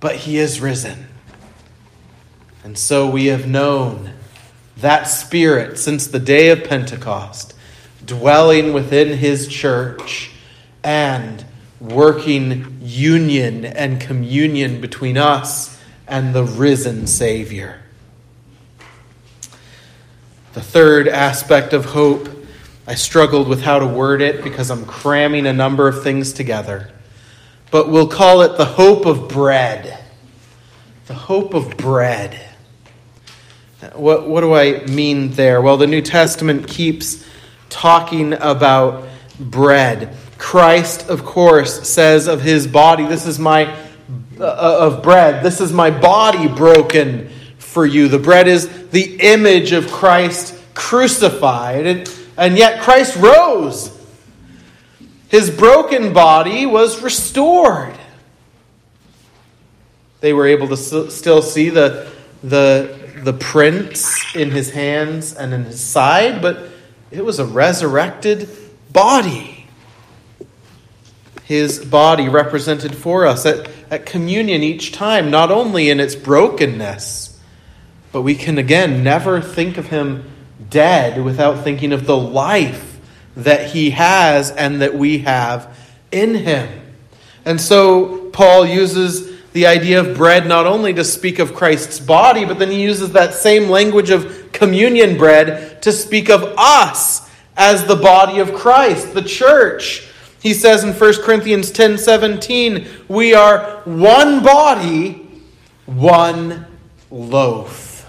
But 0.00 0.16
he 0.16 0.38
is 0.38 0.60
risen. 0.60 1.06
And 2.64 2.76
so 2.78 3.08
we 3.08 3.26
have 3.26 3.46
known 3.46 4.12
that 4.76 5.04
Spirit 5.04 5.78
since 5.78 6.06
the 6.06 6.18
day 6.18 6.50
of 6.50 6.64
Pentecost 6.64 7.54
dwelling 8.04 8.72
within 8.72 9.18
his 9.18 9.48
church 9.48 10.30
and 10.84 11.44
working 11.80 12.78
union 12.80 13.64
and 13.64 14.00
communion 14.00 14.80
between 14.80 15.18
us 15.18 15.75
and 16.06 16.34
the 16.34 16.44
risen 16.44 17.06
Savior. 17.06 17.80
The 20.52 20.62
third 20.62 21.08
aspect 21.08 21.72
of 21.72 21.84
hope, 21.84 22.28
I 22.86 22.94
struggled 22.94 23.48
with 23.48 23.62
how 23.62 23.78
to 23.78 23.86
word 23.86 24.22
it 24.22 24.42
because 24.42 24.70
I'm 24.70 24.86
cramming 24.86 25.46
a 25.46 25.52
number 25.52 25.88
of 25.88 26.02
things 26.02 26.32
together. 26.32 26.90
But 27.70 27.90
we'll 27.90 28.08
call 28.08 28.42
it 28.42 28.56
the 28.56 28.64
hope 28.64 29.06
of 29.06 29.28
bread. 29.28 30.02
The 31.06 31.14
hope 31.14 31.52
of 31.52 31.76
bread. 31.76 32.40
What, 33.92 34.26
what 34.28 34.40
do 34.40 34.54
I 34.54 34.84
mean 34.86 35.32
there? 35.32 35.60
Well, 35.60 35.76
the 35.76 35.86
New 35.86 36.00
Testament 36.00 36.66
keeps 36.66 37.26
talking 37.68 38.32
about 38.32 39.06
bread. 39.38 40.16
Christ, 40.38 41.08
of 41.08 41.24
course, 41.24 41.88
says 41.88 42.26
of 42.28 42.40
his 42.40 42.66
body, 42.66 43.04
This 43.04 43.26
is 43.26 43.38
my 43.38 43.74
Uh, 44.38 44.78
of 44.80 45.02
bread. 45.02 45.42
This 45.42 45.62
is 45.62 45.72
my 45.72 45.90
body 45.90 46.46
broken 46.46 47.30
for 47.56 47.86
you. 47.86 48.08
The 48.08 48.18
bread 48.18 48.48
is 48.48 48.90
the 48.90 49.16
image 49.18 49.72
of 49.72 49.90
Christ 49.90 50.60
crucified, 50.74 51.86
and, 51.86 52.14
and 52.36 52.58
yet 52.58 52.82
Christ 52.82 53.16
rose. 53.16 53.90
His 55.28 55.48
broken 55.48 56.12
body 56.12 56.66
was 56.66 57.02
restored. 57.02 57.94
They 60.20 60.34
were 60.34 60.46
able 60.46 60.68
to 60.68 60.76
still 61.10 61.40
see 61.40 61.70
the, 61.70 62.12
the, 62.42 62.94
the 63.24 63.32
prints 63.32 64.36
in 64.36 64.50
his 64.50 64.68
hands 64.68 65.32
and 65.32 65.54
in 65.54 65.64
his 65.64 65.80
side, 65.80 66.42
but 66.42 66.68
it 67.10 67.24
was 67.24 67.38
a 67.38 67.46
resurrected 67.46 68.50
body. 68.92 69.66
His 71.44 71.82
body 71.82 72.28
represented 72.28 72.94
for 72.94 73.26
us 73.26 73.46
at, 73.46 73.70
at 73.90 74.06
communion 74.06 74.62
each 74.62 74.92
time, 74.92 75.30
not 75.30 75.50
only 75.50 75.90
in 75.90 76.00
its 76.00 76.14
brokenness, 76.14 77.38
but 78.12 78.22
we 78.22 78.34
can 78.34 78.58
again 78.58 79.04
never 79.04 79.40
think 79.40 79.76
of 79.76 79.88
him 79.88 80.24
dead 80.70 81.22
without 81.22 81.62
thinking 81.64 81.92
of 81.92 82.06
the 82.06 82.16
life 82.16 82.98
that 83.36 83.70
he 83.70 83.90
has 83.90 84.50
and 84.50 84.80
that 84.80 84.94
we 84.94 85.18
have 85.18 85.76
in 86.10 86.34
him. 86.34 86.68
And 87.44 87.60
so 87.60 88.30
Paul 88.30 88.66
uses 88.66 89.36
the 89.52 89.66
idea 89.66 90.00
of 90.00 90.16
bread 90.16 90.46
not 90.46 90.66
only 90.66 90.92
to 90.94 91.04
speak 91.04 91.38
of 91.38 91.54
Christ's 91.54 92.00
body, 92.00 92.44
but 92.44 92.58
then 92.58 92.70
he 92.70 92.82
uses 92.82 93.12
that 93.12 93.34
same 93.34 93.70
language 93.70 94.10
of 94.10 94.50
communion 94.52 95.16
bread 95.16 95.80
to 95.82 95.92
speak 95.92 96.28
of 96.28 96.42
us 96.58 97.30
as 97.56 97.86
the 97.86 97.96
body 97.96 98.40
of 98.40 98.54
Christ, 98.54 99.14
the 99.14 99.22
church. 99.22 100.06
He 100.46 100.54
says 100.54 100.84
in 100.84 100.92
1 100.92 101.22
Corinthians 101.22 101.72
10 101.72 101.98
17, 101.98 102.86
we 103.08 103.34
are 103.34 103.82
one 103.84 104.44
body, 104.44 105.28
one 105.86 106.64
loaf. 107.10 108.08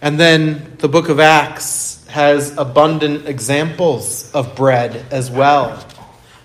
And 0.00 0.18
then 0.18 0.78
the 0.78 0.88
book 0.88 1.10
of 1.10 1.20
Acts 1.20 2.02
has 2.06 2.56
abundant 2.56 3.28
examples 3.28 4.32
of 4.32 4.56
bread 4.56 5.04
as 5.10 5.30
well. 5.30 5.86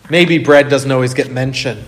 Maybe 0.10 0.38
bread 0.38 0.68
doesn't 0.68 0.92
always 0.92 1.14
get 1.14 1.32
mentioned. 1.32 1.88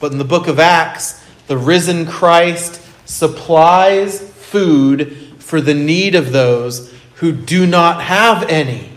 But 0.00 0.10
in 0.10 0.18
the 0.18 0.24
book 0.24 0.48
of 0.48 0.58
Acts, 0.58 1.24
the 1.46 1.56
risen 1.56 2.06
Christ 2.06 2.82
supplies 3.08 4.18
food 4.20 5.16
for 5.38 5.60
the 5.60 5.74
need 5.74 6.16
of 6.16 6.32
those 6.32 6.92
who 7.18 7.30
do 7.30 7.68
not 7.68 8.02
have 8.02 8.42
any. 8.48 8.89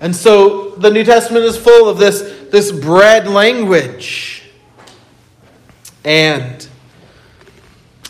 And 0.00 0.14
so 0.14 0.70
the 0.70 0.90
New 0.90 1.04
Testament 1.04 1.44
is 1.44 1.56
full 1.56 1.88
of 1.88 1.98
this, 1.98 2.48
this 2.50 2.70
bread 2.70 3.26
language. 3.28 4.44
And 6.04 6.66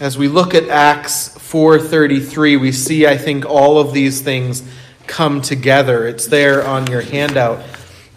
as 0.01 0.19
we 0.19 0.29
look 0.29 0.55
at 0.55 0.69
Acts 0.69 1.31
4:33, 1.39 2.57
we 2.57 2.73
see 2.73 3.07
I 3.07 3.17
think 3.17 3.47
all 3.47 3.79
of 3.79 3.93
these 3.93 4.21
things 4.21 4.63
come 5.07 5.41
together. 5.41 6.07
It's 6.07 6.27
there 6.27 6.67
on 6.67 6.87
your 6.89 7.01
handout. 7.01 7.63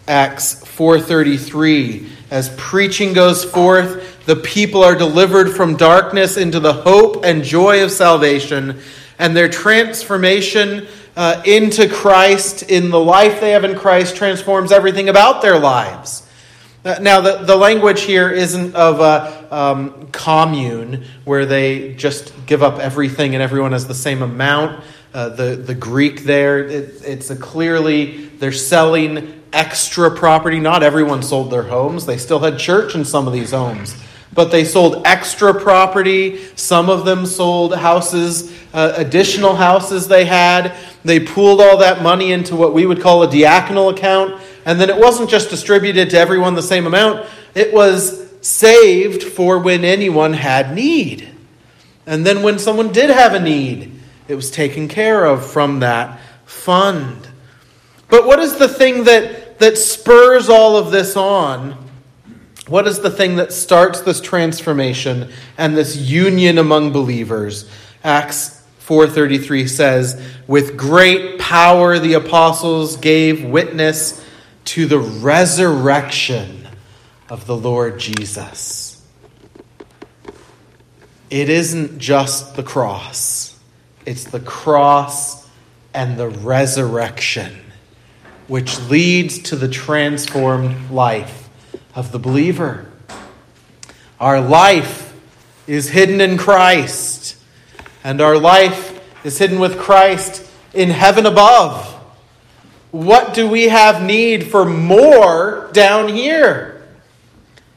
Acts 0.06 0.62
4:33 0.64 2.08
as 2.30 2.48
preaching 2.56 3.12
goes 3.12 3.44
forth, 3.44 4.24
the 4.26 4.36
people 4.36 4.84
are 4.84 4.94
delivered 4.94 5.50
from 5.50 5.76
darkness 5.76 6.36
into 6.36 6.60
the 6.60 6.72
hope 6.72 7.24
and 7.24 7.42
joy 7.42 7.82
of 7.82 7.90
salvation, 7.90 8.78
and 9.18 9.36
their 9.36 9.48
transformation 9.48 10.86
uh, 11.16 11.42
into 11.44 11.88
Christ, 11.88 12.62
in 12.62 12.90
the 12.90 13.00
life 13.00 13.40
they 13.40 13.50
have 13.50 13.64
in 13.64 13.76
Christ, 13.76 14.16
transforms 14.16 14.72
everything 14.72 15.08
about 15.08 15.42
their 15.42 15.58
lives. 15.58 16.26
Uh, 16.82 16.98
now, 17.00 17.20
the, 17.20 17.38
the 17.38 17.56
language 17.56 18.02
here 18.02 18.30
isn't 18.30 18.74
of 18.74 19.00
a 19.00 19.54
um, 19.54 20.08
commune 20.12 21.04
where 21.24 21.44
they 21.44 21.92
just 21.94 22.32
give 22.46 22.62
up 22.62 22.78
everything 22.78 23.34
and 23.34 23.42
everyone 23.42 23.72
has 23.72 23.86
the 23.86 23.94
same 23.94 24.22
amount. 24.22 24.82
Uh, 25.12 25.28
the, 25.28 25.56
the 25.56 25.74
Greek 25.74 26.24
there, 26.24 26.64
it, 26.66 27.02
it's 27.04 27.30
a 27.30 27.36
clearly, 27.36 28.26
they're 28.26 28.52
selling 28.52 29.42
extra 29.52 30.10
property. 30.10 30.58
Not 30.58 30.82
everyone 30.82 31.22
sold 31.22 31.50
their 31.50 31.64
homes, 31.64 32.06
they 32.06 32.16
still 32.16 32.38
had 32.38 32.58
church 32.58 32.94
in 32.94 33.04
some 33.04 33.26
of 33.26 33.34
these 33.34 33.50
homes. 33.50 33.94
But 34.32 34.50
they 34.50 34.64
sold 34.64 35.02
extra 35.04 35.52
property. 35.52 36.44
Some 36.54 36.88
of 36.88 37.04
them 37.04 37.26
sold 37.26 37.74
houses, 37.74 38.52
uh, 38.72 38.92
additional 38.96 39.56
houses 39.56 40.06
they 40.06 40.24
had. 40.24 40.76
They 41.04 41.20
pooled 41.20 41.60
all 41.60 41.78
that 41.78 42.02
money 42.02 42.32
into 42.32 42.54
what 42.54 42.72
we 42.72 42.86
would 42.86 43.00
call 43.00 43.22
a 43.22 43.28
diaconal 43.28 43.92
account. 43.92 44.40
And 44.64 44.80
then 44.80 44.88
it 44.88 44.96
wasn't 44.96 45.30
just 45.30 45.50
distributed 45.50 46.10
to 46.10 46.18
everyone 46.18 46.54
the 46.54 46.62
same 46.62 46.86
amount, 46.86 47.26
it 47.54 47.72
was 47.72 48.30
saved 48.40 49.22
for 49.22 49.58
when 49.58 49.84
anyone 49.84 50.32
had 50.32 50.74
need. 50.74 51.28
And 52.06 52.24
then 52.24 52.42
when 52.42 52.58
someone 52.58 52.92
did 52.92 53.10
have 53.10 53.34
a 53.34 53.40
need, 53.40 54.00
it 54.28 54.34
was 54.34 54.50
taken 54.50 54.88
care 54.88 55.24
of 55.24 55.50
from 55.50 55.80
that 55.80 56.20
fund. 56.44 57.28
But 58.08 58.26
what 58.26 58.38
is 58.38 58.56
the 58.58 58.68
thing 58.68 59.04
that, 59.04 59.58
that 59.58 59.78
spurs 59.78 60.48
all 60.48 60.76
of 60.76 60.90
this 60.90 61.16
on? 61.16 61.89
What 62.70 62.86
is 62.86 63.00
the 63.00 63.10
thing 63.10 63.34
that 63.34 63.52
starts 63.52 64.00
this 64.02 64.20
transformation 64.20 65.32
and 65.58 65.76
this 65.76 65.96
union 65.96 66.56
among 66.56 66.92
believers? 66.92 67.64
Acts 68.04 68.62
4:33 68.78 69.66
says, 69.66 70.16
"With 70.46 70.76
great 70.76 71.40
power 71.40 71.98
the 71.98 72.14
apostles 72.14 72.96
gave 72.96 73.42
witness 73.42 74.20
to 74.66 74.86
the 74.86 75.00
resurrection 75.00 76.68
of 77.28 77.48
the 77.48 77.56
Lord 77.56 77.98
Jesus." 77.98 78.98
It 81.28 81.48
isn't 81.48 81.98
just 81.98 82.54
the 82.54 82.62
cross. 82.62 83.54
It's 84.06 84.24
the 84.24 84.38
cross 84.38 85.44
and 85.92 86.16
the 86.16 86.28
resurrection 86.28 87.50
which 88.46 88.78
leads 88.88 89.40
to 89.40 89.56
the 89.56 89.68
transformed 89.68 90.92
life 90.92 91.39
of 91.94 92.12
the 92.12 92.18
believer. 92.18 92.86
Our 94.18 94.40
life 94.40 95.14
is 95.66 95.90
hidden 95.90 96.20
in 96.20 96.36
Christ, 96.36 97.36
and 98.04 98.20
our 98.20 98.36
life 98.36 99.00
is 99.24 99.38
hidden 99.38 99.58
with 99.58 99.78
Christ 99.78 100.46
in 100.74 100.90
heaven 100.90 101.26
above. 101.26 101.86
What 102.90 103.34
do 103.34 103.48
we 103.48 103.68
have 103.68 104.02
need 104.02 104.50
for 104.50 104.64
more 104.64 105.70
down 105.72 106.08
here? 106.08 106.88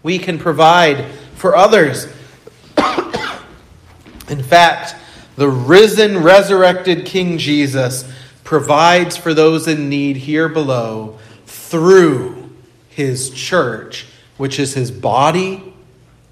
We 0.02 0.20
can 0.20 0.40
provide 0.40 1.06
for 1.36 1.56
others. 1.56 2.06
in 4.30 4.42
fact, 4.42 4.96
the 5.36 5.50
risen, 5.50 6.24
resurrected 6.24 7.06
King 7.06 7.38
Jesus 7.38 8.12
provides 8.44 9.18
for 9.18 9.34
those 9.34 9.68
in 9.68 9.90
need 9.90 10.18
here 10.18 10.50
below 10.50 11.18
through 11.46 12.43
his 12.96 13.30
church, 13.30 14.08
which 14.38 14.60
is 14.60 14.74
his 14.74 14.92
body, 14.92 15.74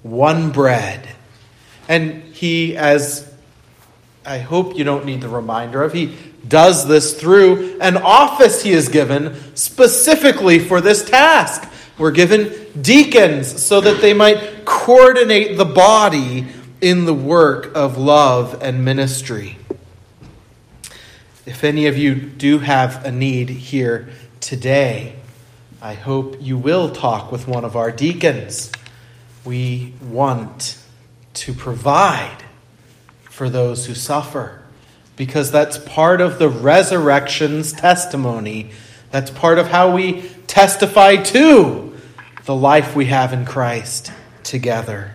one 0.02 0.50
bread. 0.50 1.08
And 1.88 2.22
he, 2.34 2.76
as 2.76 3.32
I 4.24 4.38
hope 4.38 4.76
you 4.76 4.84
don't 4.84 5.04
need 5.04 5.20
the 5.20 5.28
reminder 5.28 5.82
of, 5.82 5.92
he 5.92 6.16
does 6.46 6.86
this 6.86 7.18
through 7.20 7.78
an 7.80 7.96
office 7.96 8.62
he 8.62 8.72
is 8.72 8.88
given 8.88 9.36
specifically 9.56 10.58
for 10.58 10.80
this 10.80 11.04
task. 11.04 11.68
We're 11.98 12.10
given 12.10 12.52
deacons 12.80 13.62
so 13.62 13.80
that 13.80 14.00
they 14.00 14.14
might 14.14 14.64
coordinate 14.64 15.56
the 15.56 15.64
body 15.64 16.46
in 16.80 17.04
the 17.04 17.14
work 17.14 17.72
of 17.74 17.96
love 17.96 18.60
and 18.62 18.84
ministry. 18.84 19.58
If 21.44 21.64
any 21.64 21.86
of 21.86 21.96
you 21.96 22.14
do 22.14 22.60
have 22.60 23.04
a 23.04 23.10
need 23.10 23.48
here 23.48 24.08
today, 24.40 25.16
I 25.84 25.94
hope 25.94 26.36
you 26.40 26.56
will 26.56 26.90
talk 26.90 27.32
with 27.32 27.48
one 27.48 27.64
of 27.64 27.74
our 27.74 27.90
deacons. 27.90 28.70
We 29.44 29.94
want 30.00 30.78
to 31.34 31.52
provide 31.52 32.44
for 33.24 33.50
those 33.50 33.86
who 33.86 33.94
suffer 33.94 34.62
because 35.16 35.50
that's 35.50 35.78
part 35.78 36.20
of 36.20 36.38
the 36.38 36.48
resurrection's 36.48 37.72
testimony. 37.72 38.70
That's 39.10 39.32
part 39.32 39.58
of 39.58 39.70
how 39.70 39.92
we 39.92 40.30
testify 40.46 41.16
to 41.16 41.98
the 42.44 42.54
life 42.54 42.94
we 42.94 43.06
have 43.06 43.32
in 43.32 43.44
Christ 43.44 44.12
together. 44.44 45.14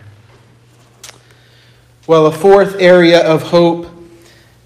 Well, 2.06 2.26
a 2.26 2.32
fourth 2.32 2.76
area 2.78 3.26
of 3.26 3.44
hope 3.44 3.86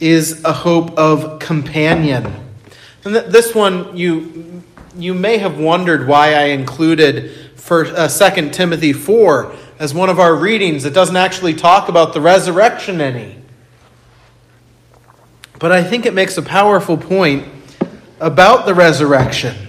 is 0.01 0.43
a 0.43 0.53
hope 0.53 0.99
of 0.99 1.39
companion. 1.39 2.35
And 3.05 3.15
this 3.15 3.55
one, 3.55 3.97
you, 3.97 4.65
you 4.97 5.15
may 5.15 5.39
have 5.39 5.59
wondered 5.59 6.07
why 6.07 6.35
I 6.35 6.45
included 6.45 7.31
for, 7.57 7.87
uh, 7.87 8.09
2 8.09 8.53
Timothy 8.53 8.93
4 8.93 9.53
as 9.79 9.95
one 9.95 10.09
of 10.09 10.21
our 10.21 10.35
readings. 10.35 10.85
It 10.85 10.95
doesn't 10.95 11.17
actually 11.17 11.55
talk 11.55 11.89
about 11.89 12.13
the 12.13 12.21
resurrection 12.21 13.01
any. 13.01 13.37
But 15.59 15.73
I 15.73 15.83
think 15.83 16.07
it 16.07 16.15
makes 16.15 16.37
a 16.37 16.43
powerful 16.43 16.97
point 16.97 17.47
about 18.21 18.67
the 18.67 18.75
resurrection 18.75 19.69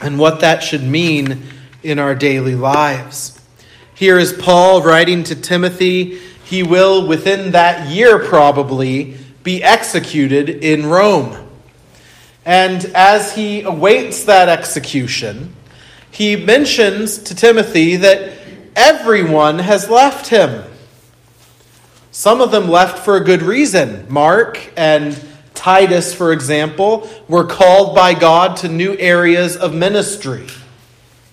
and 0.00 0.18
what 0.18 0.40
that 0.40 0.62
should 0.62 0.82
mean 0.82 1.42
in 1.82 1.98
our 1.98 2.14
daily 2.14 2.54
lives. 2.54 3.40
Here 3.94 4.18
is 4.18 4.32
Paul 4.32 4.82
writing 4.82 5.24
to 5.24 5.34
Timothy. 5.34 6.18
He 6.44 6.62
will, 6.62 7.06
within 7.06 7.52
that 7.52 7.88
year 7.88 8.18
probably, 8.18 9.16
be 9.42 9.62
executed 9.62 10.48
in 10.48 10.86
Rome. 10.86 11.47
And 12.48 12.86
as 12.94 13.34
he 13.34 13.60
awaits 13.60 14.24
that 14.24 14.48
execution, 14.48 15.54
he 16.10 16.34
mentions 16.34 17.18
to 17.18 17.34
Timothy 17.34 17.96
that 17.96 18.32
everyone 18.74 19.58
has 19.58 19.90
left 19.90 20.28
him. 20.28 20.64
Some 22.10 22.40
of 22.40 22.50
them 22.50 22.70
left 22.70 23.04
for 23.04 23.16
a 23.18 23.20
good 23.22 23.42
reason. 23.42 24.06
Mark 24.08 24.72
and 24.78 25.22
Titus, 25.52 26.14
for 26.14 26.32
example, 26.32 27.06
were 27.28 27.44
called 27.44 27.94
by 27.94 28.14
God 28.14 28.56
to 28.58 28.68
new 28.70 28.96
areas 28.96 29.54
of 29.54 29.74
ministry. 29.74 30.46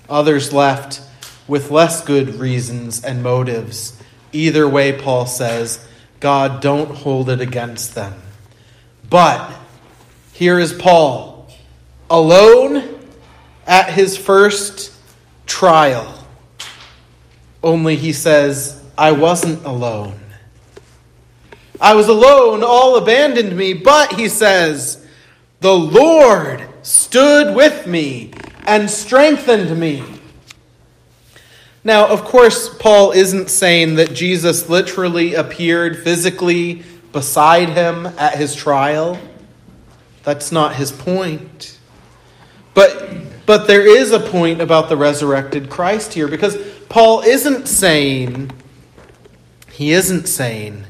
Others 0.09 0.51
left 0.51 0.99
with 1.47 1.71
less 1.71 2.03
good 2.03 2.35
reasons 2.35 3.01
and 3.01 3.23
motives. 3.23 3.97
Either 4.33 4.67
way, 4.67 4.91
Paul 4.91 5.27
says, 5.27 5.87
God, 6.19 6.61
don't 6.61 6.91
hold 6.91 7.29
it 7.29 7.39
against 7.39 7.95
them. 7.95 8.15
But 9.09 9.49
here 10.35 10.59
is 10.59 10.73
Paul, 10.73 11.47
alone 12.09 12.99
at 13.65 13.93
his 13.93 14.17
first 14.17 14.91
trial. 15.45 16.27
Only 17.63 17.95
he 17.95 18.11
says, 18.11 18.83
I 18.97 19.13
wasn't 19.13 19.63
alone. 19.63 20.19
I 21.79 21.95
was 21.95 22.09
alone, 22.09 22.63
all 22.63 22.97
abandoned 22.97 23.55
me, 23.55 23.75
but 23.75 24.11
he 24.15 24.27
says, 24.27 25.07
the 25.61 25.73
Lord 25.73 26.67
stood 26.81 27.55
with 27.55 27.87
me 27.87 28.33
and 28.65 28.89
strengthened 28.89 29.79
me. 29.79 30.03
Now, 31.85 32.07
of 32.07 32.25
course, 32.25 32.67
Paul 32.77 33.13
isn't 33.13 33.49
saying 33.49 33.95
that 33.95 34.13
Jesus 34.13 34.67
literally 34.67 35.35
appeared 35.35 36.03
physically 36.03 36.83
beside 37.13 37.69
him 37.69 38.05
at 38.05 38.35
his 38.35 38.53
trial. 38.53 39.17
That's 40.25 40.51
not 40.51 40.75
his 40.75 40.91
point. 40.91 41.77
But, 42.73 43.45
but 43.45 43.67
there 43.67 43.87
is 43.87 44.11
a 44.11 44.19
point 44.19 44.59
about 44.59 44.89
the 44.89 44.97
resurrected 44.97 45.69
Christ 45.69 46.13
here 46.13 46.27
because 46.27 46.57
Paul 46.89 47.21
isn't 47.21 47.67
saying, 47.67 48.51
he 49.71 49.91
isn't 49.91 50.27
saying 50.27 50.83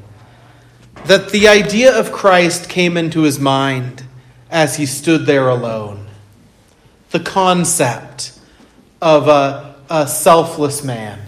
that 1.06 1.30
the 1.30 1.48
idea 1.48 1.96
of 1.96 2.12
Christ 2.12 2.70
came 2.70 2.98
into 2.98 3.22
his 3.22 3.40
mind 3.40 4.06
as 4.50 4.78
he 4.78 4.86
stood 4.86 5.26
there 5.26 5.50
alone. 5.50 6.08
The 7.12 7.20
concept 7.20 8.40
of 9.02 9.28
a, 9.28 9.76
a 9.90 10.08
selfless 10.08 10.84
man. 10.84 11.20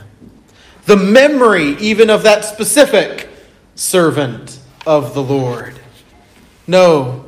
The 0.86 0.96
memory, 0.96 1.76
even 1.80 2.10
of 2.10 2.24
that 2.24 2.46
specific 2.46 3.28
servant 3.76 4.60
of 4.86 5.14
the 5.14 5.22
Lord. 5.22 5.80
No, 6.66 7.27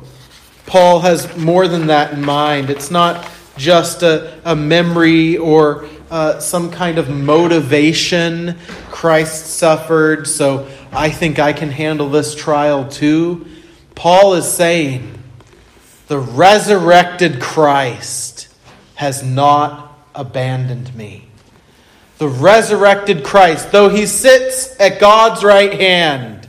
Paul 0.70 1.00
has 1.00 1.36
more 1.36 1.66
than 1.66 1.88
that 1.88 2.12
in 2.12 2.24
mind. 2.24 2.70
It's 2.70 2.92
not 2.92 3.28
just 3.56 4.04
a, 4.04 4.40
a 4.44 4.54
memory 4.54 5.36
or 5.36 5.88
uh, 6.12 6.38
some 6.38 6.70
kind 6.70 6.96
of 6.96 7.10
motivation. 7.10 8.56
Christ 8.88 9.46
suffered, 9.46 10.28
so 10.28 10.68
I 10.92 11.10
think 11.10 11.40
I 11.40 11.52
can 11.54 11.70
handle 11.70 12.08
this 12.08 12.36
trial 12.36 12.88
too. 12.88 13.48
Paul 13.96 14.34
is 14.34 14.46
saying 14.46 15.20
the 16.06 16.20
resurrected 16.20 17.40
Christ 17.40 18.46
has 18.94 19.24
not 19.24 19.98
abandoned 20.14 20.94
me. 20.94 21.26
The 22.18 22.28
resurrected 22.28 23.24
Christ, 23.24 23.72
though 23.72 23.88
he 23.88 24.06
sits 24.06 24.78
at 24.78 25.00
God's 25.00 25.42
right 25.42 25.74
hand, 25.74 26.48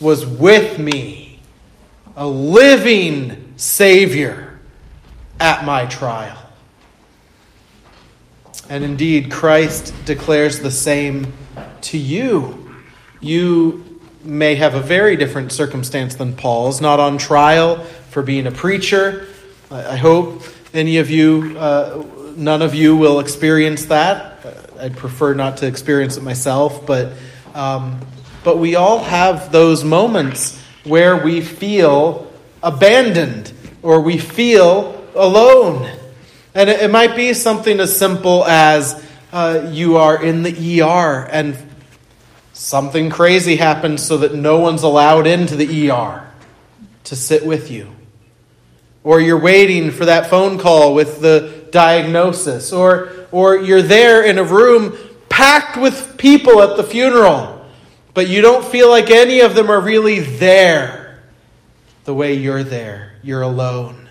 was 0.00 0.26
with 0.26 0.80
me, 0.80 1.38
a 2.16 2.26
living 2.26 3.46
Savior 3.60 4.58
at 5.38 5.66
my 5.66 5.84
trial. 5.84 6.38
And 8.70 8.82
indeed, 8.82 9.30
Christ 9.30 9.92
declares 10.06 10.60
the 10.60 10.70
same 10.70 11.34
to 11.82 11.98
you. 11.98 12.74
You 13.20 14.00
may 14.24 14.54
have 14.54 14.74
a 14.74 14.80
very 14.80 15.14
different 15.14 15.52
circumstance 15.52 16.14
than 16.14 16.36
Paul's, 16.36 16.80
not 16.80 17.00
on 17.00 17.18
trial 17.18 17.84
for 18.08 18.22
being 18.22 18.46
a 18.46 18.50
preacher. 18.50 19.26
I 19.70 19.96
hope 19.96 20.42
any 20.72 20.96
of 20.96 21.10
you, 21.10 21.58
uh, 21.58 22.02
none 22.36 22.62
of 22.62 22.74
you 22.74 22.96
will 22.96 23.20
experience 23.20 23.84
that. 23.86 24.38
I'd 24.78 24.96
prefer 24.96 25.34
not 25.34 25.58
to 25.58 25.66
experience 25.66 26.16
it 26.16 26.22
myself, 26.22 26.86
but, 26.86 27.12
um, 27.54 28.00
but 28.42 28.56
we 28.56 28.76
all 28.76 29.00
have 29.00 29.52
those 29.52 29.84
moments 29.84 30.58
where 30.84 31.22
we 31.22 31.42
feel 31.42 32.29
abandoned 32.62 33.52
or 33.82 34.00
we 34.00 34.18
feel 34.18 35.04
alone. 35.14 35.90
And 36.54 36.68
it, 36.68 36.80
it 36.80 36.90
might 36.90 37.16
be 37.16 37.34
something 37.34 37.80
as 37.80 37.96
simple 37.96 38.44
as 38.44 39.04
uh, 39.32 39.68
you 39.70 39.96
are 39.96 40.22
in 40.22 40.42
the 40.42 40.82
ER 40.82 41.28
and 41.30 41.56
something 42.52 43.10
crazy 43.10 43.56
happens 43.56 44.04
so 44.04 44.18
that 44.18 44.34
no 44.34 44.58
one's 44.58 44.82
allowed 44.82 45.26
into 45.26 45.56
the 45.56 45.90
ER 45.90 46.28
to 47.04 47.16
sit 47.16 47.46
with 47.46 47.70
you. 47.70 47.90
Or 49.02 49.20
you're 49.20 49.40
waiting 49.40 49.90
for 49.92 50.04
that 50.04 50.28
phone 50.28 50.58
call 50.58 50.94
with 50.94 51.20
the 51.20 51.66
diagnosis. 51.70 52.72
Or, 52.72 53.10
or 53.32 53.56
you're 53.56 53.80
there 53.80 54.22
in 54.24 54.36
a 54.36 54.44
room 54.44 54.96
packed 55.30 55.78
with 55.78 56.18
people 56.18 56.60
at 56.60 56.76
the 56.76 56.84
funeral, 56.84 57.64
but 58.12 58.28
you 58.28 58.42
don't 58.42 58.64
feel 58.64 58.90
like 58.90 59.10
any 59.10 59.40
of 59.40 59.54
them 59.54 59.70
are 59.70 59.80
really 59.80 60.20
there 60.20 60.99
the 62.10 62.14
way 62.14 62.34
you're 62.34 62.64
there. 62.64 63.12
You're 63.22 63.42
alone. 63.42 64.08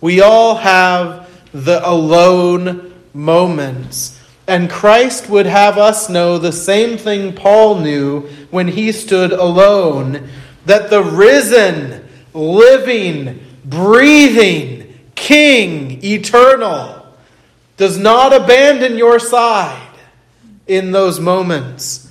We 0.00 0.20
all 0.20 0.56
have 0.56 1.30
the 1.52 1.80
alone 1.88 2.92
moments. 3.14 4.20
And 4.48 4.68
Christ 4.68 5.28
would 5.28 5.46
have 5.46 5.78
us 5.78 6.10
know 6.10 6.38
the 6.38 6.50
same 6.50 6.98
thing 6.98 7.32
Paul 7.32 7.76
knew 7.76 8.22
when 8.50 8.66
he 8.66 8.90
stood 8.90 9.30
alone 9.30 10.28
that 10.66 10.90
the 10.90 11.04
risen, 11.04 12.04
living, 12.34 13.46
breathing 13.64 14.92
King, 15.14 16.02
eternal, 16.02 17.14
does 17.76 17.96
not 17.96 18.32
abandon 18.32 18.98
your 18.98 19.20
side 19.20 19.96
in 20.66 20.90
those 20.90 21.20
moments. 21.20 22.10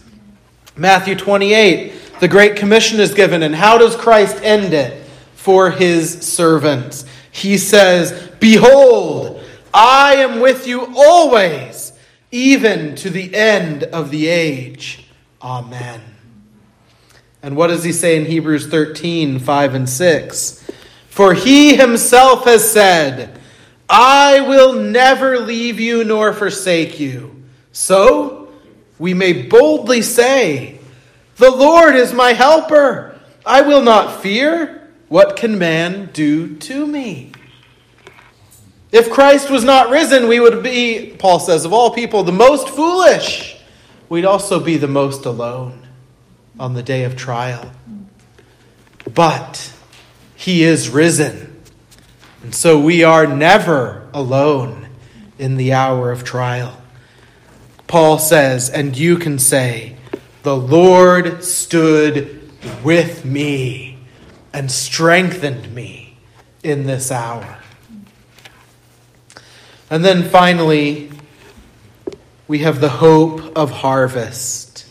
Matthew 0.78 1.16
28, 1.16 2.22
the 2.22 2.30
Great 2.30 2.56
Commission 2.56 3.02
is 3.02 3.14
given, 3.14 3.44
and 3.44 3.54
how 3.54 3.78
does 3.78 3.98
Christ 3.98 4.38
end 4.42 4.74
it 4.74 4.99
for 5.40 5.72
his 5.72 6.22
servants? 6.22 7.06
He 7.32 7.58
says, 7.58 8.30
Behold, 8.42 9.42
I 9.74 10.16
am 10.16 10.42
with 10.42 10.68
you 10.68 10.94
always, 10.96 11.94
even 12.30 12.96
to 12.96 13.10
the 13.10 13.34
end 13.34 13.84
of 13.84 14.12
the 14.12 14.28
age. 14.28 15.08
Amen. 15.42 16.02
And 17.42 17.56
what 17.56 17.68
does 17.68 17.86
he 17.86 17.94
say 17.94 18.18
in 18.18 18.26
Hebrews 18.26 18.68
13, 18.68 19.40
5 19.40 19.74
and 19.74 19.90
6? 19.90 20.70
For 21.08 21.34
he 21.34 21.78
himself 21.78 22.44
has 22.44 22.70
said, 22.70 23.40
I 23.88 24.42
will 24.42 24.74
never 24.74 25.40
leave 25.40 25.80
you 25.80 26.04
nor 26.04 26.34
forsake 26.34 27.00
you. 27.00 27.44
So 27.72 28.50
we 29.00 29.14
may 29.14 29.44
boldly 29.44 30.02
say, 30.02 30.80
The 31.38 31.50
Lord 31.50 31.96
is 31.96 32.14
my 32.14 32.34
helper. 32.34 33.18
I 33.46 33.62
will 33.62 33.82
not 33.82 34.22
fear. 34.22 34.79
What 35.10 35.36
can 35.36 35.58
man 35.58 36.12
do 36.14 36.56
to 36.56 36.86
me? 36.86 37.32
If 38.92 39.12
Christ 39.12 39.50
was 39.50 39.64
not 39.64 39.90
risen, 39.90 40.28
we 40.28 40.40
would 40.40 40.64
be, 40.64 41.16
Paul 41.18 41.40
says, 41.40 41.66
of 41.66 41.74
all 41.74 41.92
people, 41.92 42.24
the 42.24 42.32
most 42.32 42.70
foolish. 42.70 43.58
We'd 44.08 44.26
also 44.26 44.60
be 44.60 44.78
the 44.78 44.88
most 44.88 45.26
alone 45.26 45.88
on 46.60 46.76
the 46.76 46.84
day 46.84 47.04
of 47.04 47.16
trial. 47.16 47.72
But 49.12 49.74
he 50.36 50.64
is 50.64 50.90
risen. 50.90 51.62
And 52.44 52.54
so 52.54 52.80
we 52.80 53.04
are 53.04 53.28
never 53.28 54.08
alone 54.14 54.90
in 55.40 55.58
the 55.58 55.74
hour 55.74 56.12
of 56.12 56.24
trial. 56.24 56.82
Paul 57.88 58.20
says, 58.20 58.70
and 58.70 58.96
you 58.96 59.18
can 59.18 59.40
say, 59.40 59.96
The 60.44 60.56
Lord 60.56 61.44
stood 61.44 62.52
with 62.84 63.26
me 63.26 63.89
and 64.54 64.72
strengthened 64.72 65.74
me 65.74 66.18
in 66.64 66.86
this 66.86 67.12
hour. 67.12 67.60
And 69.90 70.06
then 70.06 70.30
finally, 70.30 71.12
we 72.48 72.60
have 72.60 72.80
the 72.82 72.90
hope 72.90 73.58
of 73.58 73.72
harvest. 73.72 74.88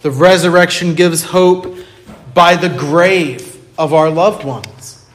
The 0.00 0.10
resurrection 0.10 0.94
gives 0.94 1.24
hope 1.24 1.76
by 2.34 2.56
the 2.56 2.68
grave 2.68 3.56
of 3.78 3.92
our 3.92 4.10
loved 4.10 4.44
ones. 4.44 5.06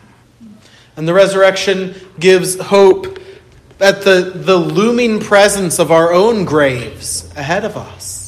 And 0.95 1.07
the 1.07 1.13
resurrection 1.13 1.95
gives 2.19 2.59
hope 2.59 3.19
at 3.79 4.01
the, 4.01 4.31
the 4.35 4.55
looming 4.55 5.19
presence 5.19 5.79
of 5.79 5.91
our 5.91 6.13
own 6.13 6.45
graves 6.45 7.31
ahead 7.35 7.65
of 7.65 7.75
us. 7.75 8.22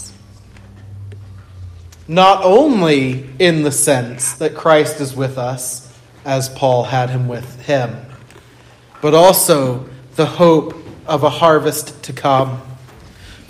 Not 2.08 2.44
only 2.44 3.30
in 3.40 3.64
the 3.64 3.72
sense 3.72 4.34
that 4.34 4.56
Christ 4.56 5.02
is 5.02 5.16
with 5.16 5.38
us, 5.38 5.92
as 6.24 6.50
Paul 6.50 6.84
had 6.86 7.10
him 7.10 7.28
with 7.28 7.62
him, 7.66 8.06
but 9.02 9.14
also 9.14 9.88
the 10.16 10.26
hope 10.26 10.76
of 11.06 11.24
a 11.24 11.30
harvest 11.30 12.04
to 12.04 12.14
come. 12.14 12.62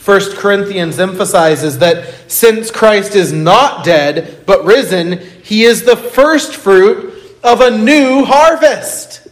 1 0.04 0.36
Corinthians 0.36 1.00
emphasizes 1.00 1.80
that 1.80 2.32
since 2.32 2.70
Christ 2.70 3.16
is 3.16 3.34
not 3.34 3.84
dead, 3.84 4.44
but 4.46 4.64
risen, 4.64 5.20
he 5.44 5.64
is 5.64 5.84
the 5.84 5.96
first 5.96 6.56
fruit 6.56 7.14
of 7.44 7.62
a 7.62 7.76
new 7.76 8.24
harvest. 8.24 9.28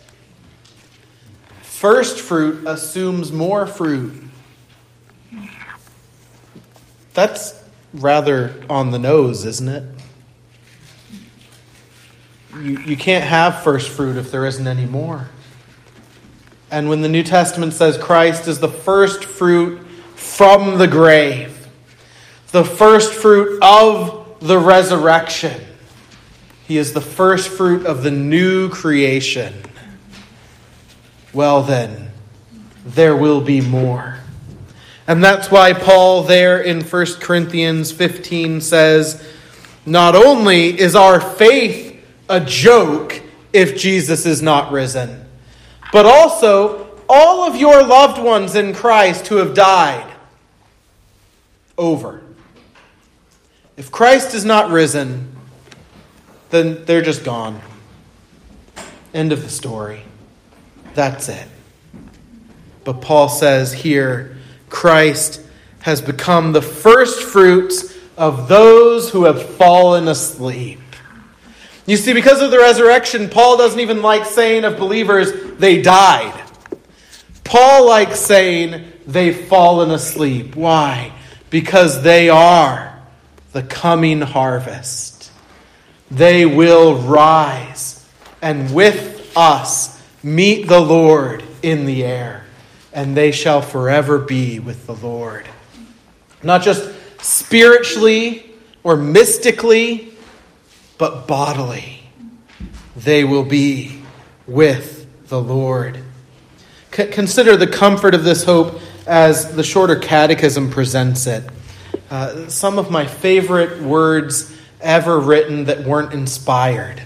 First 1.62 2.20
fruit 2.20 2.66
assumes 2.66 3.32
more 3.32 3.68
fruit. 3.68 4.14
That's 7.14 7.63
rather 7.94 8.54
on 8.70 8.92
the 8.92 9.00
nose, 9.00 9.46
isn't 9.46 9.70
it? 9.70 9.84
You, 12.56 12.80
you 12.80 12.98
can't 12.98 13.24
have 13.24 13.64
first 13.64 13.90
fruit 13.90 14.18
if 14.18 14.32
there 14.32 14.46
isn't 14.46 14.68
any 14.68 14.86
more. 14.86 15.30
And 16.70 16.90
when 16.90 17.02
the 17.02 17.10
New 17.10 17.24
Testament 17.24 17.74
says 17.74 17.98
Christ 17.98 18.48
is 18.48 18.60
the 18.60 18.68
first 18.68 19.26
fruit 19.26 19.80
from 20.16 20.78
the 20.78 20.88
grave, 20.88 21.68
the 22.52 22.64
first 22.64 23.14
fruit 23.14 23.62
of 23.62 24.38
the 24.40 24.58
resurrection. 24.58 25.62
He 26.68 26.78
is 26.78 26.94
the 26.94 27.02
first 27.02 27.50
fruit 27.50 27.86
of 27.86 28.04
the 28.04 28.12
new 28.12 28.70
creation. 28.70 29.54
Well, 31.34 31.64
then, 31.64 32.12
there 32.86 33.16
will 33.16 33.42
be 33.42 33.62
more. 33.62 34.20
And 35.08 35.24
that's 35.24 35.52
why 35.52 35.74
Paul, 35.74 36.24
there 36.24 36.62
in 36.62 36.82
1 36.82 37.06
Corinthians 37.20 37.92
15, 37.92 38.62
says, 38.62 39.22
Not 39.86 40.16
only 40.16 40.80
is 40.80 40.96
our 40.96 41.20
faith 41.20 42.04
a 42.30 42.40
joke 42.40 43.22
if 43.52 43.78
Jesus 43.78 44.26
is 44.26 44.42
not 44.42 44.72
risen, 44.72 45.26
but 45.92 46.06
also 46.06 47.00
all 47.10 47.44
of 47.44 47.56
your 47.56 47.84
loved 47.84 48.22
ones 48.22 48.56
in 48.56 48.74
Christ 48.74 49.28
who 49.28 49.38
have 49.38 49.54
died. 49.54 50.10
Over. 51.78 52.22
If 53.76 53.92
Christ 53.92 54.34
is 54.34 54.46
not 54.46 54.70
risen, 54.70 55.36
then 56.50 56.86
they're 56.86 57.02
just 57.02 57.24
gone. 57.24 57.60
End 59.14 59.32
of 59.32 59.42
the 59.42 59.50
story. 59.50 60.04
That's 60.94 61.30
it. 61.30 61.48
But 62.84 63.02
Paul 63.02 63.28
says 63.28 63.74
here 63.74 64.38
Christ 64.74 65.40
has 65.82 66.02
become 66.02 66.52
the 66.52 66.62
first 66.62 67.22
fruits 67.22 67.96
of 68.18 68.48
those 68.48 69.12
who 69.12 69.26
have 69.26 69.42
fallen 69.56 70.08
asleep. 70.08 70.80
You 71.86 71.96
see, 71.96 72.14
because 72.14 72.42
of 72.42 72.50
the 72.52 72.58
resurrection, 72.58 73.30
Paul 73.30 73.58
doesn't 73.58 73.80
even 73.80 74.02
like 74.02 74.26
saying 74.26 74.66
of 74.66 74.78
believers, 74.78 75.32
they 75.58 75.82
died. 75.82 76.34
Paul 77.44 77.88
likes 77.88 78.20
saying 78.20 78.92
they've 79.06 79.46
fallen 79.48 79.92
asleep. 79.92 80.56
Why? 80.56 81.14
Because 81.50 82.02
they 82.02 82.30
are 82.30 83.00
the 83.52 83.64
coming 83.64 84.22
harvest. 84.22 85.32
They 86.10 86.46
will 86.46 86.96
rise 86.96 88.06
and 88.42 88.74
with 88.74 89.32
us 89.38 90.02
meet 90.24 90.68
the 90.68 90.80
Lord 90.80 91.44
in 91.62 91.86
the 91.86 92.04
air, 92.04 92.43
and 92.94 93.18
they 93.18 93.32
shall 93.32 93.62
forever 93.62 94.20
be 94.20 94.60
with 94.60 94.86
the 94.86 94.96
Lord. 94.96 95.48
Not 96.42 96.62
just 96.62 96.92
spiritually 97.22 98.52
or 98.84 98.96
mystically 98.96 100.14
but 100.98 101.28
bodily. 101.28 102.04
They 102.96 103.24
will 103.24 103.44
be 103.44 104.02
with 104.48 105.28
the 105.28 105.42
Lord. 105.42 106.00
C- 106.94 107.08
consider 107.08 107.58
the 107.58 107.68
comfort 107.68 108.14
of 108.14 108.24
this 108.24 108.44
hope 108.44 108.80
as 109.08 109.56
the 109.56 109.64
shorter 109.64 109.96
catechism 109.96 110.70
presents 110.70 111.28
it. 111.28 111.44
Uh, 112.10 112.48
some 112.48 112.78
of 112.78 112.92
my 112.92 113.08
favorite 113.08 113.82
words 113.82 114.56
ever 114.80 115.20
written 115.20 115.66
that 115.66 115.84
weren't 115.84 116.14
inspired, 116.14 117.02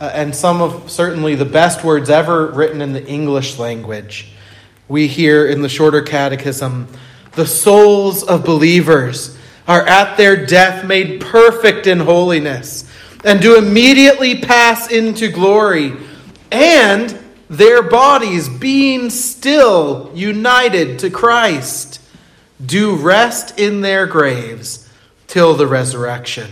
uh, 0.00 0.10
and 0.12 0.34
some 0.34 0.60
of 0.60 0.90
certainly 0.90 1.34
the 1.34 1.44
best 1.44 1.84
words 1.84 2.10
ever 2.10 2.46
written 2.48 2.82
in 2.82 2.92
the 2.92 3.06
English 3.06 3.58
language. 3.58 4.32
We 4.90 5.06
hear 5.06 5.46
in 5.46 5.62
the 5.62 5.68
shorter 5.68 6.02
catechism 6.02 6.88
the 7.36 7.46
souls 7.46 8.24
of 8.24 8.44
believers 8.44 9.38
are 9.68 9.86
at 9.86 10.16
their 10.16 10.44
death 10.44 10.84
made 10.84 11.20
perfect 11.20 11.86
in 11.86 12.00
holiness 12.00 12.90
and 13.22 13.40
do 13.40 13.56
immediately 13.56 14.40
pass 14.40 14.90
into 14.90 15.28
glory, 15.28 15.92
and 16.50 17.16
their 17.48 17.84
bodies, 17.84 18.48
being 18.48 19.10
still 19.10 20.10
united 20.12 20.98
to 20.98 21.10
Christ, 21.10 22.00
do 22.66 22.96
rest 22.96 23.60
in 23.60 23.82
their 23.82 24.08
graves 24.08 24.90
till 25.28 25.54
the 25.54 25.68
resurrection. 25.68 26.50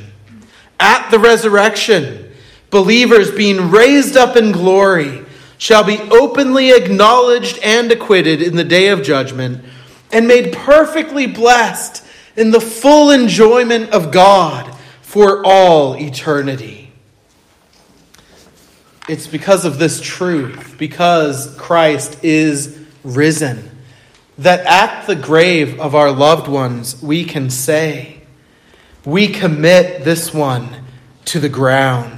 At 0.79 1.11
the 1.11 1.19
resurrection, 1.19 2.33
believers 2.71 3.33
being 3.33 3.73
raised 3.73 4.17
up 4.17 4.37
in 4.37 4.53
glory 4.53 5.25
shall 5.59 5.85
be 5.85 5.99
openly 6.11 6.71
acknowledged 6.71 7.59
and 7.59 7.91
acquitted 7.93 8.41
in 8.41 8.57
the 8.57 8.65
day 8.65 8.89
of 8.89 9.03
judgment 9.03 9.65
and 10.13 10.27
made 10.27 10.53
perfectly 10.53 11.27
blessed 11.27 12.05
in 12.37 12.53
the 12.53 12.61
full 12.61 13.11
enjoyment 13.11 13.91
of 13.91 14.11
God 14.13 14.75
for 15.03 15.45
all 15.45 15.97
eternity. 15.97 16.93
It's 19.09 19.27
because 19.27 19.65
of 19.65 19.79
this 19.79 20.01
truth, 20.01 20.77
because 20.79 21.55
Christ 21.57 22.23
is 22.23 22.79
risen, 23.03 23.71
that 24.37 24.65
at 24.67 25.07
the 25.07 25.17
grave 25.17 25.81
of 25.81 25.95
our 25.95 26.13
loved 26.13 26.47
ones 26.47 27.03
we 27.03 27.25
can 27.25 27.49
say, 27.49 28.21
We 29.05 29.29
commit 29.29 30.05
this 30.05 30.33
one 30.33 30.85
to 31.25 31.41
the 31.41 31.49
ground, 31.49 32.18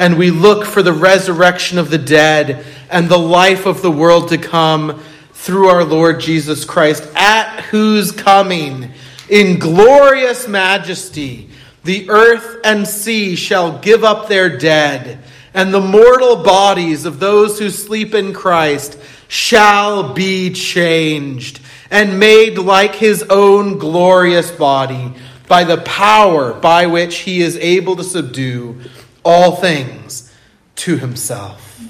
and 0.00 0.16
we 0.16 0.30
look 0.30 0.64
for 0.64 0.82
the 0.82 0.94
resurrection 0.94 1.76
of 1.76 1.90
the 1.90 1.98
dead 1.98 2.64
and 2.88 3.06
the 3.06 3.18
life 3.18 3.66
of 3.66 3.82
the 3.82 3.90
world 3.90 4.30
to 4.30 4.38
come 4.38 4.98
through 5.34 5.68
our 5.68 5.84
Lord 5.84 6.20
Jesus 6.20 6.64
Christ, 6.64 7.06
at 7.14 7.60
whose 7.64 8.10
coming 8.10 8.92
in 9.28 9.58
glorious 9.58 10.48
majesty 10.48 11.50
the 11.84 12.08
earth 12.08 12.60
and 12.64 12.88
sea 12.88 13.36
shall 13.36 13.78
give 13.80 14.02
up 14.02 14.26
their 14.26 14.56
dead, 14.56 15.18
and 15.52 15.72
the 15.72 15.80
mortal 15.80 16.42
bodies 16.42 17.04
of 17.04 17.20
those 17.20 17.58
who 17.58 17.68
sleep 17.68 18.14
in 18.14 18.32
Christ 18.32 18.98
shall 19.28 20.14
be 20.14 20.50
changed 20.50 21.60
and 21.90 22.18
made 22.18 22.56
like 22.56 22.94
his 22.94 23.22
own 23.24 23.76
glorious 23.76 24.50
body 24.50 25.12
by 25.46 25.64
the 25.64 25.82
power 25.82 26.54
by 26.54 26.86
which 26.86 27.18
he 27.18 27.42
is 27.42 27.58
able 27.58 27.96
to 27.96 28.04
subdue 28.04 28.80
all 29.24 29.56
things 29.56 30.34
to 30.76 30.96
himself. 30.96 31.80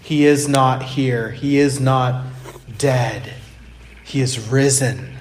He 0.00 0.24
is 0.24 0.48
not 0.48 0.82
here, 0.82 1.30
he 1.30 1.58
is 1.58 1.80
not 1.80 2.24
dead, 2.78 3.34
he 4.04 4.20
is 4.20 4.48
risen. 4.48 5.14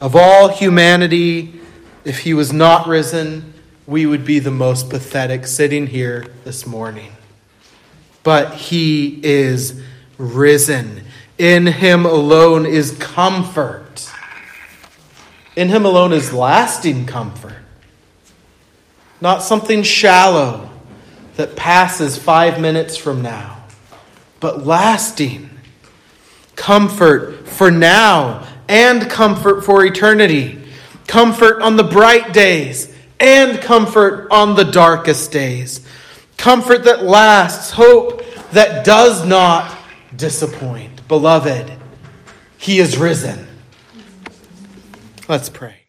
Of 0.00 0.14
all 0.14 0.48
humanity, 0.48 1.58
if 2.04 2.20
he 2.20 2.34
was 2.34 2.52
not 2.52 2.86
risen, 2.86 3.54
we 3.86 4.06
would 4.06 4.24
be 4.24 4.38
the 4.38 4.50
most 4.50 4.90
pathetic 4.90 5.46
sitting 5.46 5.86
here 5.86 6.26
this 6.44 6.66
morning. 6.66 7.12
But 8.22 8.54
he 8.54 9.20
is 9.22 9.80
risen. 10.18 11.02
In 11.38 11.66
him 11.66 12.04
alone 12.04 12.66
is 12.66 12.92
comfort. 12.98 14.10
In 15.54 15.68
him 15.68 15.84
alone 15.84 16.12
is 16.12 16.32
lasting 16.32 17.06
comfort. 17.06 17.65
Not 19.20 19.42
something 19.42 19.82
shallow 19.82 20.70
that 21.36 21.56
passes 21.56 22.18
five 22.18 22.60
minutes 22.60 22.96
from 22.96 23.22
now, 23.22 23.64
but 24.40 24.66
lasting 24.66 25.50
comfort 26.54 27.46
for 27.46 27.70
now 27.70 28.46
and 28.68 29.10
comfort 29.10 29.64
for 29.64 29.84
eternity 29.84 30.62
comfort 31.06 31.62
on 31.62 31.76
the 31.76 31.84
bright 31.84 32.32
days, 32.32 32.92
and 33.18 33.60
comfort 33.60 34.28
on 34.30 34.54
the 34.54 34.64
darkest 34.64 35.32
days. 35.32 35.86
Comfort 36.36 36.84
that 36.84 37.02
lasts, 37.02 37.70
hope 37.70 38.22
that 38.52 38.84
does 38.84 39.24
not 39.24 39.76
disappoint. 40.14 41.06
Beloved, 41.08 41.72
He 42.58 42.78
is 42.78 42.98
risen. 42.98 43.46
Let's 45.28 45.48
pray. 45.48 45.85